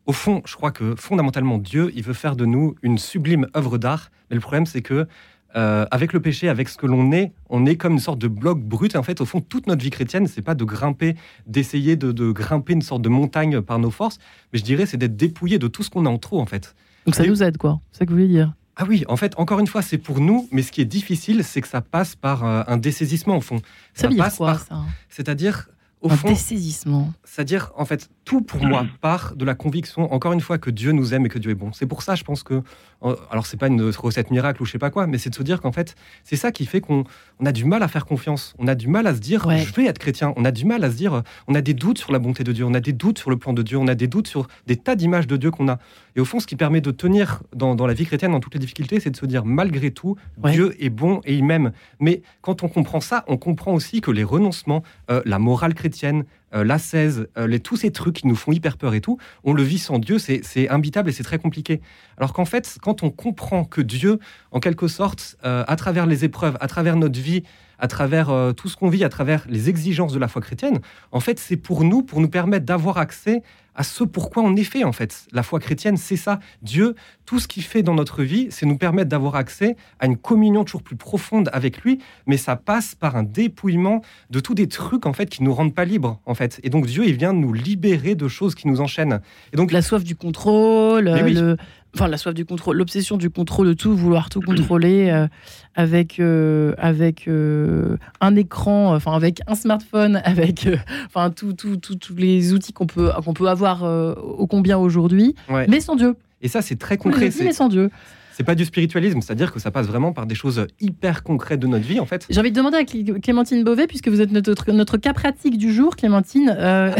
[0.07, 3.77] au fond, je crois que fondamentalement, Dieu, il veut faire de nous une sublime œuvre
[3.77, 4.09] d'art.
[4.29, 5.07] Mais le problème, c'est que
[5.55, 8.27] euh, avec le péché, avec ce que l'on est, on est comme une sorte de
[8.27, 8.95] bloc brut.
[8.95, 11.15] Et en fait, au fond, toute notre vie chrétienne, c'est pas de grimper,
[11.45, 14.17] d'essayer de, de grimper une sorte de montagne par nos forces,
[14.51, 16.75] mais je dirais, c'est d'être dépouillé de tout ce qu'on a en trop, en fait.
[17.05, 17.79] Donc ça Et- nous aide, quoi.
[17.91, 20.19] C'est ça que vous voulez dire ah oui, en fait, encore une fois, c'est pour
[20.19, 23.41] nous, mais ce qui est difficile, c'est que ça passe par euh, un dessaisissement, au
[23.41, 23.59] fond.
[23.93, 24.81] Ça veut dire passe quoi, par- ça?
[25.09, 25.69] C'est-à-dire,
[26.01, 27.11] au Un fond, dessaisissement.
[27.23, 30.91] c'est-à-dire, en fait, tout pour moi part de la conviction, encore une fois, que Dieu
[30.91, 31.71] nous aime et que Dieu est bon.
[31.71, 32.55] C'est pour ça, je pense que,
[33.03, 35.35] euh, alors c'est pas une recette miracle ou je sais pas quoi, mais c'est de
[35.35, 37.05] se dire qu'en fait, c'est ça qui fait qu'on
[37.39, 38.53] on a du mal à faire confiance.
[38.59, 39.59] On a du mal à se dire, Ouais.
[39.59, 40.33] je vais être chrétien.
[40.35, 42.43] On a du mal à se dire, euh, on a des doutes sur la bonté
[42.43, 44.27] de Dieu, on a des doutes sur le plan de Dieu, on a des doutes
[44.27, 45.79] sur des tas d'images de Dieu qu'on a.
[46.17, 48.55] Et au fond, ce qui permet de tenir dans, dans la vie chrétienne, dans toutes
[48.55, 50.51] les difficultés, c'est de se dire, malgré tout, Ouais.
[50.51, 51.71] Dieu est bon et il m'aime.
[52.01, 56.25] Mais quand on comprend ça, on comprend aussi que les renoncements, euh, la morale chrétienne,
[56.57, 59.53] euh, l'ascèse, euh, les, tous ces trucs qui nous font hyper peur et tout, on
[59.53, 61.81] le vit sans Dieu, c'est imbitable et c'est très compliqué.
[62.17, 64.19] Alors qu'en fait, quand on comprend que Dieu,
[64.51, 67.43] en quelque sorte, euh, à travers les épreuves, à travers notre vie,
[67.79, 70.79] à travers tout ce qu'on vit, à travers les exigences de la foi chrétienne,
[71.11, 73.43] en fait, c'est pour nous, pour nous permettre d'avoir accès
[73.77, 75.25] à ce pourquoi on est fait, en fait.
[75.31, 76.39] La foi chrétienne, c'est ça.
[76.61, 80.17] Dieu, tout ce qu'il fait dans notre vie, c'est nous permettre d'avoir accès à une
[80.17, 84.01] communion toujours plus profonde avec lui, mais ça passe par un dépouillement
[84.31, 86.59] de tous des trucs, en fait, qui nous rendent pas libres, en fait.
[86.63, 89.21] Et donc, Dieu, il vient nous libérer de choses qui nous enchaînent.
[89.53, 91.33] Et donc, La soif du contrôle, Mais oui.
[91.35, 91.55] le-
[91.95, 95.27] enfin la soif du contrôle, l'obsession du contrôle de tout, vouloir tout contrôler euh,
[95.73, 100.67] avec euh, avec euh, un écran, enfin avec un smartphone, avec
[101.07, 104.77] enfin tout- tout- tout- tous les outils qu'on peut qu'on peut avoir euh, ô combien
[104.77, 105.65] aujourd'hui, ouais.
[105.67, 106.15] mais sans Dieu.
[106.41, 107.29] Et ça, c'est très concret.
[107.29, 107.89] dit, mais sans Dieu.
[108.31, 111.67] c'est pas du spiritualisme, c'est-à-dire que ça passe vraiment par des choses hyper concrètes de
[111.67, 112.25] notre vie, en fait.
[112.29, 112.85] J'ai envie de demander à
[113.19, 116.55] Clémentine Beauvais, puisque vous êtes notre, notre cas pratique du jour, Clémentine.
[116.57, 116.91] Euh,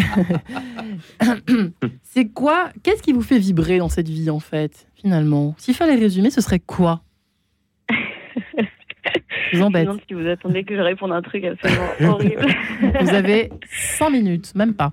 [2.03, 5.55] c'est quoi Qu'est-ce qui vous fait vibrer dans cette vie, en fait, finalement?
[5.57, 7.01] S'il fallait résumer, ce serait quoi?
[9.51, 9.88] Je vous embête.
[9.88, 12.45] Je si vous attendez que je réponde à un truc absolument horrible.
[13.01, 14.91] vous avez 100 minutes, même pas.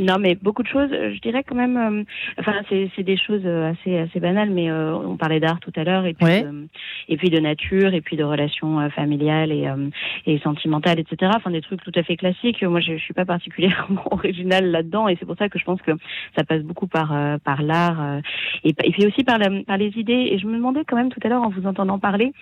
[0.00, 0.90] Non, mais beaucoup de choses.
[0.90, 1.76] Je dirais quand même.
[1.76, 2.04] Euh,
[2.38, 5.82] enfin, c'est des choses euh, assez assez banales, mais euh, on parlait d'art tout à
[5.82, 6.44] l'heure, et puis
[7.08, 9.66] et puis de nature, et puis de relations familiales et
[10.26, 11.32] et sentimentales, etc.
[11.34, 12.62] Enfin, des trucs tout à fait classiques.
[12.62, 15.82] Moi, je, je suis pas particulièrement originale là-dedans, et c'est pour ça que je pense
[15.82, 15.92] que
[16.36, 18.20] ça passe beaucoup par par l'art
[18.64, 20.28] et, et puis aussi par la, par les idées.
[20.30, 22.32] Et je me demandais quand même tout à l'heure en vous entendant parler,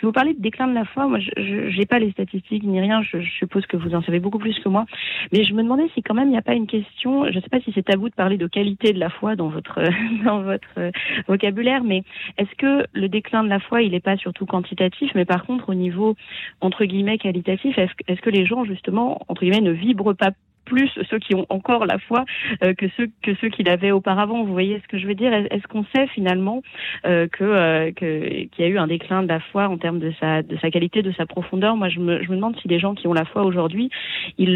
[0.00, 1.06] je vous parlais de déclin de la foi.
[1.06, 3.00] Moi, je n'ai pas les statistiques ni rien.
[3.02, 4.84] Je, je suppose que vous en savez beaucoup plus que moi,
[5.32, 7.40] mais je me demandais si quand même il n'y a pas une question je ne
[7.40, 9.80] sais pas si c'est à vous de parler de qualité de la foi dans votre
[11.28, 12.02] vocabulaire, mais
[12.38, 15.68] est-ce que le déclin de la foi, il n'est pas surtout quantitatif, mais par contre
[15.68, 16.16] au niveau
[16.60, 20.30] entre guillemets qualitatif, est-ce que les gens justement entre guillemets ne vibrent pas
[20.66, 22.24] plus ceux qui ont encore la foi
[22.62, 24.44] euh, que ceux que ceux qui l'avaient auparavant.
[24.44, 25.32] Vous voyez ce que je veux dire?
[25.32, 26.62] Est-ce qu'on sait finalement
[27.06, 30.12] euh, que euh, qu'il y a eu un déclin de la foi en termes de
[30.20, 31.76] sa de sa qualité, de sa profondeur?
[31.76, 33.88] Moi, je me, je me demande si les gens qui ont la foi aujourd'hui,
[34.36, 34.54] ils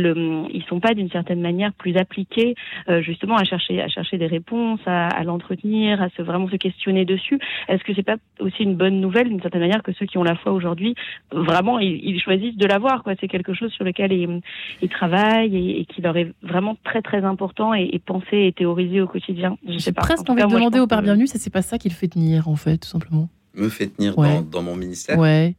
[0.53, 2.55] ils sont pas d'une certaine manière plus appliqués
[3.01, 7.05] justement à chercher à chercher des réponses, à, à l'entretenir, à se vraiment se questionner
[7.05, 7.39] dessus.
[7.69, 10.25] Est-ce que c'est pas aussi une bonne nouvelle d'une certaine manière que ceux qui ont
[10.25, 10.95] la foi aujourd'hui
[11.31, 13.15] vraiment ils, ils choisissent de l'avoir quoi?
[13.21, 14.41] C'est quelque chose sur lequel ils,
[14.83, 18.53] ils travaillent et, et qui leur est vraiment très très important et, et pensé et
[18.53, 19.57] théorisé au quotidien.
[19.67, 20.03] Je sais pas.
[20.03, 22.49] Presque envie de demander au père bienvenu, ça c'est pas ça qui le fait tenir
[22.49, 23.29] en fait, tout simplement.
[23.55, 25.19] Me fait tenir dans, dans, mon ministère.
[25.19, 25.57] Ouais.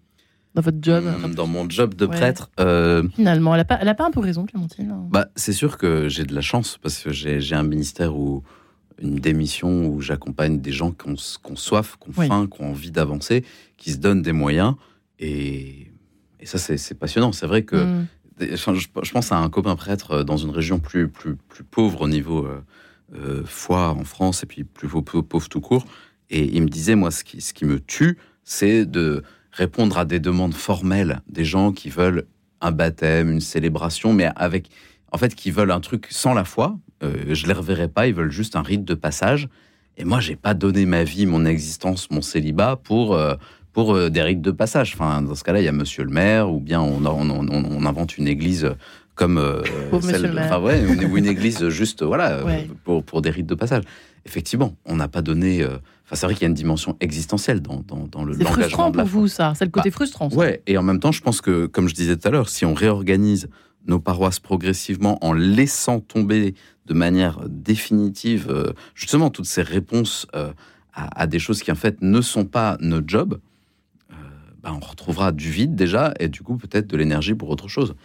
[0.53, 2.49] Dans votre job mmh, Dans mon job de prêtre.
[2.59, 3.07] Euh...
[3.15, 6.07] Finalement, elle n'a pas, elle a pas un peu raison, Clémentine bah, C'est sûr que
[6.09, 8.43] j'ai de la chance parce que j'ai un ministère où
[9.01, 12.61] une démission où j'accompagne des gens qui ont, qui ont soif, qui ont faim, qui
[12.61, 13.43] ont envie d'avancer,
[13.77, 14.75] qui se donnent des moyens.
[15.19, 15.91] Et,
[16.39, 17.31] et ça, c'est passionnant.
[17.31, 18.07] C'est vrai que mmh
[18.39, 21.37] je, pense à un copain prêtre euh, dans une région plus, plus,
[21.69, 22.63] pauvre au niveau euh,
[23.15, 25.85] euh, foi en France et puis plus pauvre, tout court.
[26.29, 30.53] Et il me disait, moi, ce qui, me tue, c'est de répondre à des demandes
[30.53, 32.25] formelles des gens qui veulent
[32.61, 34.69] un baptême, une célébration, mais avec,
[35.11, 36.79] en fait, qui veulent un truc sans la foi.
[37.01, 39.49] je les reverrai pas, ils veulent juste un rite de passage.
[39.97, 43.19] Et moi, j'ai pas donné ma vie, mon existence, mon célibat pour
[43.73, 44.93] pour euh, des rites de passage.
[44.95, 48.17] Enfin, dans ce cas-là, il y a Monsieur le maire, ou bien on, on, invente
[48.17, 48.69] une église
[49.15, 49.61] comme euh,
[50.01, 52.39] celle, enfin, ouais, ou une église juste, voilà,
[52.83, 53.83] pour, pour, des rites de passage.
[54.25, 55.63] Effectivement, on n'a pas donné.
[55.63, 58.47] Euh, enfin, c'est vrai qu'il y a une dimension existentielle dans, dans, dans le langage.
[58.47, 59.53] C'est frustrant pour vous, ça.
[59.55, 60.29] C'est le côté bah, frustrant.
[60.29, 62.65] Ouais, et en même temps, je pense que, comme je disais tout à l'heure, si
[62.65, 63.49] on réorganise
[63.87, 66.53] nos paroisses progressivement en laissant tomber
[66.85, 70.51] de manière définitive justement toutes ces réponses à,
[70.93, 73.39] à, des choses qui en fait ne sont pas notre job,
[74.63, 77.95] bah, on retrouvera du vide déjà et du coup peut-être de l'énergie pour autre chose.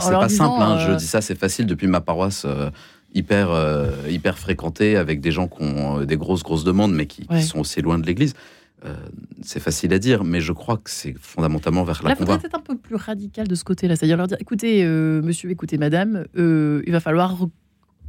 [0.00, 2.70] C'est pas simple, hein, je euh, dis ça, c'est facile depuis ma paroisse euh,
[3.14, 7.26] hyper, euh, hyper fréquentée avec des gens qui ont des grosses, grosses demandes mais qui,
[7.42, 8.34] sont aussi loin de l'église.
[9.42, 12.34] c'est facile à dire, mais je crois que c'est fondamentalement vers la qu'on va.
[12.34, 16.24] être un peu plus radical de ce côté-là, c'est-à-dire leur dire écoutez, monsieur, écoutez, madame,
[16.36, 17.36] il va falloir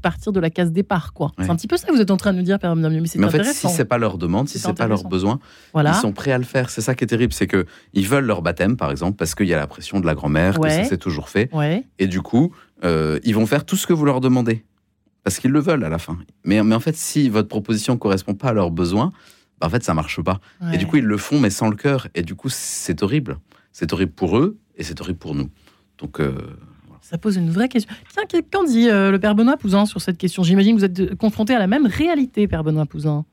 [0.05, 1.31] partir de la case départ, quoi.
[1.39, 3.07] C'est un petit peu ça que vous êtes en train de nous dire, Père Mais
[3.07, 5.39] c'est en fait, si c'est pas leur demande, si c'est pas leur besoin,
[5.73, 5.93] voilà.
[5.95, 6.69] ils sont prêts à le faire.
[6.69, 9.47] C'est ça qui est terrible, c'est que ils veulent leur baptême, par exemple, parce qu'il
[9.47, 11.49] y a la pression de la grand-mère, que ça s'est toujours fait.
[11.97, 12.53] Et du coup,
[12.83, 14.63] euh, ils vont faire tout ce que vous leur demandez.
[15.23, 16.19] Parce qu'ils le veulent à la fin.
[16.43, 19.11] Mais, mais en fait, si votre proposition correspond pas à leurs besoins,
[19.59, 20.39] bah, en fait, ça marche pas.
[20.71, 22.07] Et du coup, ils le font, mais sans le cœur.
[22.13, 23.39] Et du coup, c'est horrible.
[23.71, 25.49] C'est horrible pour eux et c'est horrible pour nous.
[25.97, 26.35] Donc, euh,
[27.05, 27.93] ça pose une vraie question.
[28.09, 30.41] Tiens, qu'en dit euh, le père Benoît Pouzin sur cette question?
[30.41, 33.25] J'imagine que vous êtes confronté à la même réalité, père Benoît Pouzin.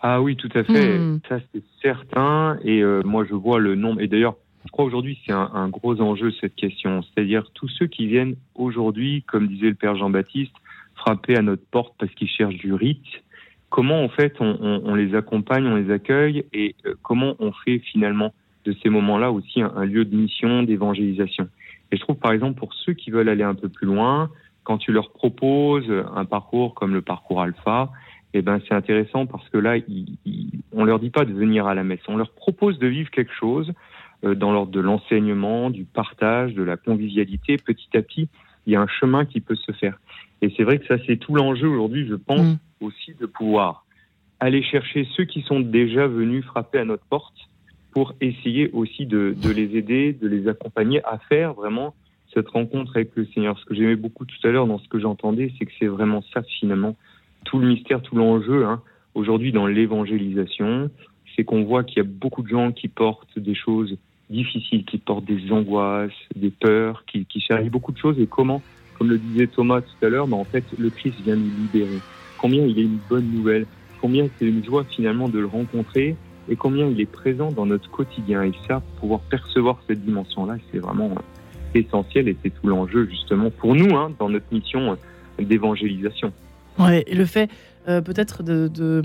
[0.00, 0.98] Ah oui, tout à fait.
[0.98, 1.20] Hmm.
[1.28, 2.58] Ça, c'est certain.
[2.64, 4.00] Et euh, moi, je vois le nombre.
[4.00, 4.34] Et d'ailleurs,
[4.64, 7.02] je crois aujourd'hui, c'est un, gros enjeu, cette question.
[7.02, 10.54] C'est-à-dire tous ceux qui viennent aujourd'hui, comme disait le père Jean-Baptiste,
[10.96, 13.06] frapper à notre porte parce qu'ils cherchent du rite.
[13.70, 18.34] Comment, en fait, on, les accompagne, on les accueille et euh, comment on fait finalement
[18.64, 21.48] de ces moments-là aussi un lieu de mission, d'évangélisation?
[21.90, 24.30] Et je trouve par exemple pour ceux qui veulent aller un peu plus loin,
[24.64, 27.90] quand tu leur proposes un parcours comme le parcours alpha,
[28.34, 29.76] eh ben c'est intéressant parce que là,
[30.72, 33.32] on leur dit pas de venir à la messe, on leur propose de vivre quelque
[33.32, 33.72] chose
[34.24, 37.56] euh, dans l'ordre de l'enseignement, du partage, de la convivialité.
[37.56, 38.28] Petit à petit,
[38.66, 39.98] il y a un chemin qui peut se faire.
[40.42, 42.58] Et c'est vrai que ça, c'est tout l'enjeu aujourd'hui, je pense, mm.
[42.80, 43.86] aussi de pouvoir
[44.40, 47.34] aller chercher ceux qui sont déjà venus frapper à notre porte
[47.98, 51.94] pour essayer aussi de, les aider, de les accompagner à faire vraiment
[52.32, 53.58] cette rencontre avec le Seigneur.
[53.58, 56.22] Ce que j'aimais beaucoup tout à l'heure dans ce que j'entendais, c'est que c'est vraiment
[56.32, 56.94] ça finalement,
[57.44, 58.80] tout le mystère, tout l'enjeu hein,
[59.16, 60.92] aujourd'hui dans l'évangélisation,
[61.34, 63.96] c'est qu'on voit qu'il y a beaucoup de gens qui portent des choses
[64.30, 68.20] difficiles, qui portent des angoisses, des peurs, qui, qui beaucoup de choses.
[68.20, 68.62] Et comment,
[68.96, 71.98] comme le disait Thomas tout à l'heure, ben, en fait, le Christ vient nous libérer.
[72.40, 73.66] Combien il est une bonne nouvelle,
[74.00, 76.14] combien c'est une joie finalement de le rencontrer
[76.48, 78.42] et combien il est présent dans notre quotidien.
[78.42, 81.14] Et ça, pouvoir percevoir cette dimension-là, c'est vraiment
[81.74, 84.96] essentiel et c'est tout l'enjeu justement pour nous hein, dans notre mission
[85.38, 86.32] d'évangélisation.
[86.78, 87.50] Ouais, et le fait
[87.88, 89.02] euh, peut-être de, de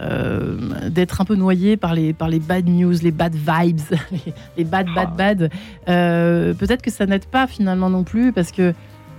[0.00, 3.80] euh, d'être un peu noyé par les, par les bad news, les bad vibes,
[4.56, 5.16] les, bad, bad, ah.
[5.16, 5.50] bad.
[5.88, 8.74] Euh, peut-être que ça n'aide pas finalement non plus parce que,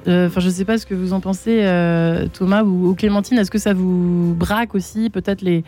[0.05, 1.61] enfin, je ne sais pas ce que vous en pensez,
[2.33, 5.63] Thomas ou, Clémentine, est-ce que ça vous braque aussi peut-être les,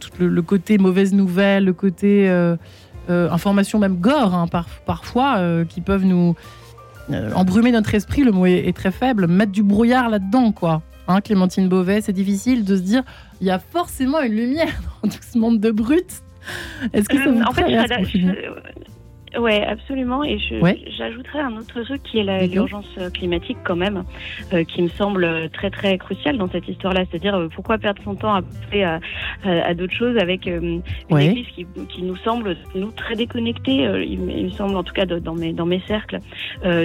[0.00, 2.28] tout le, côté mauvaise nouvelle, le côté
[3.08, 4.46] information même gore hein,
[4.86, 6.34] parfois qui peuvent nous
[7.34, 10.82] embrumer notre esprit, le mot est, est très faible, mettre du brouillard là-dedans, quoi.
[11.08, 13.04] Hein, Clémentine Beauvais, c'est difficile de se dire
[13.40, 16.22] il y a forcément une lumière dans tout ce monde de brutes.
[16.92, 17.64] Est-ce que ça vous en fait,
[19.38, 20.24] oui, absolument.
[20.24, 20.38] Et
[20.96, 24.04] j'ajouterais un autre truc qui est l'urgence euh, climatique quand même,
[24.52, 27.04] euh, qui me semble très très crucial dans cette histoire-là.
[27.10, 28.98] C'est-à-dire euh, pourquoi perdre son temps à à,
[29.44, 33.84] à, d'autres choses avec une église qui, qui, nous semble nous très déconnectée.
[34.06, 36.18] Il, me semble en tout cas dans mes dans mes cercles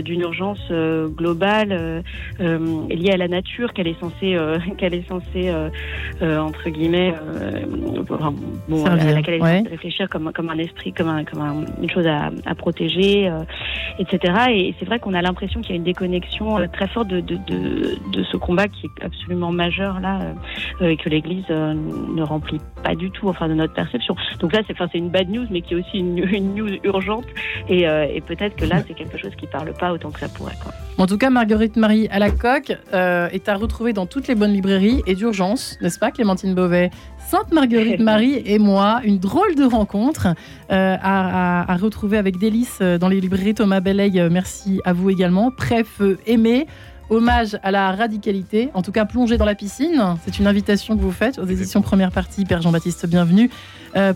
[0.04, 2.04] d'une urgence globale
[2.40, 4.38] liée à la nature qu'elle est censée
[4.78, 5.52] qu'elle est censée
[6.22, 7.14] entre guillemets
[8.68, 11.90] bon, à laquelle elle est censée réfléchir comme comme un esprit comme un, comme une
[11.90, 13.40] chose à à protéger, euh,
[14.00, 14.34] etc.
[14.50, 17.22] Et c'est vrai qu'on a l'impression qu'il y a une déconnexion euh, très forte de,
[18.32, 20.20] ce combat qui est absolument majeur là
[20.82, 24.16] euh, et que l'Église ne remplit pas du tout, enfin de notre perception.
[24.40, 26.16] Donc là, c'est enfin, une bad news, mais qui est aussi une,
[26.56, 27.26] news urgente.
[27.70, 27.86] Et,
[28.26, 30.54] peut-être que là, c'est quelque chose qui parle pas autant que ça pourrait.
[30.98, 35.16] En tout cas, Marguerite Marie à est à retrouver dans toutes les bonnes librairies et
[35.16, 36.92] d'urgence, n'est-ce pas, Clémentine Beauvais?
[37.32, 40.28] Sainte Marguerite Marie et moi, une drôle de rencontre
[40.70, 44.20] euh, à, retrouver avec délice euh, dans les librairies Thomas Belley.
[44.20, 45.50] Euh, merci à vous également.
[45.50, 46.68] Préf aimé.
[47.10, 50.18] Hommage à la radicalité, en tout cas plongé dans la piscine.
[50.26, 52.44] C'est une invitation que vous faites aux éditions première partie.
[52.44, 53.50] Père Jean-Baptiste, bienvenue.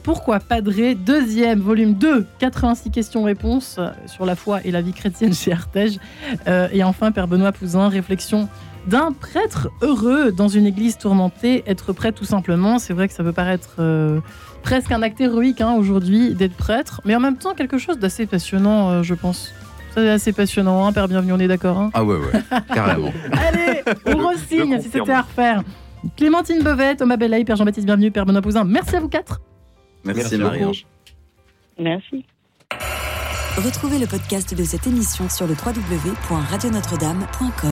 [0.04, 5.52] pourquoi Padré Deuxième, volume 2, 86 questions-réponses sur la foi et la vie chrétienne chez
[5.52, 6.00] Artege.
[6.48, 8.48] et enfin, Père Benoît Pouzin, réflexion
[8.88, 11.64] d'un prêtre heureux dans une église tourmentée.
[11.68, 14.20] Être prêtre tout simplement, c'est vrai que ça peut paraître euh,
[14.64, 18.26] presque un acte héroïque hein, aujourd'hui d'être prêtre, mais en même temps quelque chose d'assez
[18.26, 19.54] passionnant, euh, je pense.
[19.94, 21.90] C'est assez passionnant, hein, Père Bienvenue, on est d'accord hein?
[21.94, 22.32] Ah ouais, ouais,
[22.74, 23.14] carrément.
[23.32, 25.64] Allez, on re-signe si c'était à refaire.
[26.18, 29.40] Clémentine Bevet, Thomas Bellay, Père Jean-Baptiste Bienvenue, Père Benoît Pouzin, merci à vous quatre.
[30.04, 30.86] Merci, Merci Marie-Ange.
[31.80, 32.26] Merci.
[33.58, 37.56] Retrouvez le podcast de cette émission sur le www.radionotre-dame.com.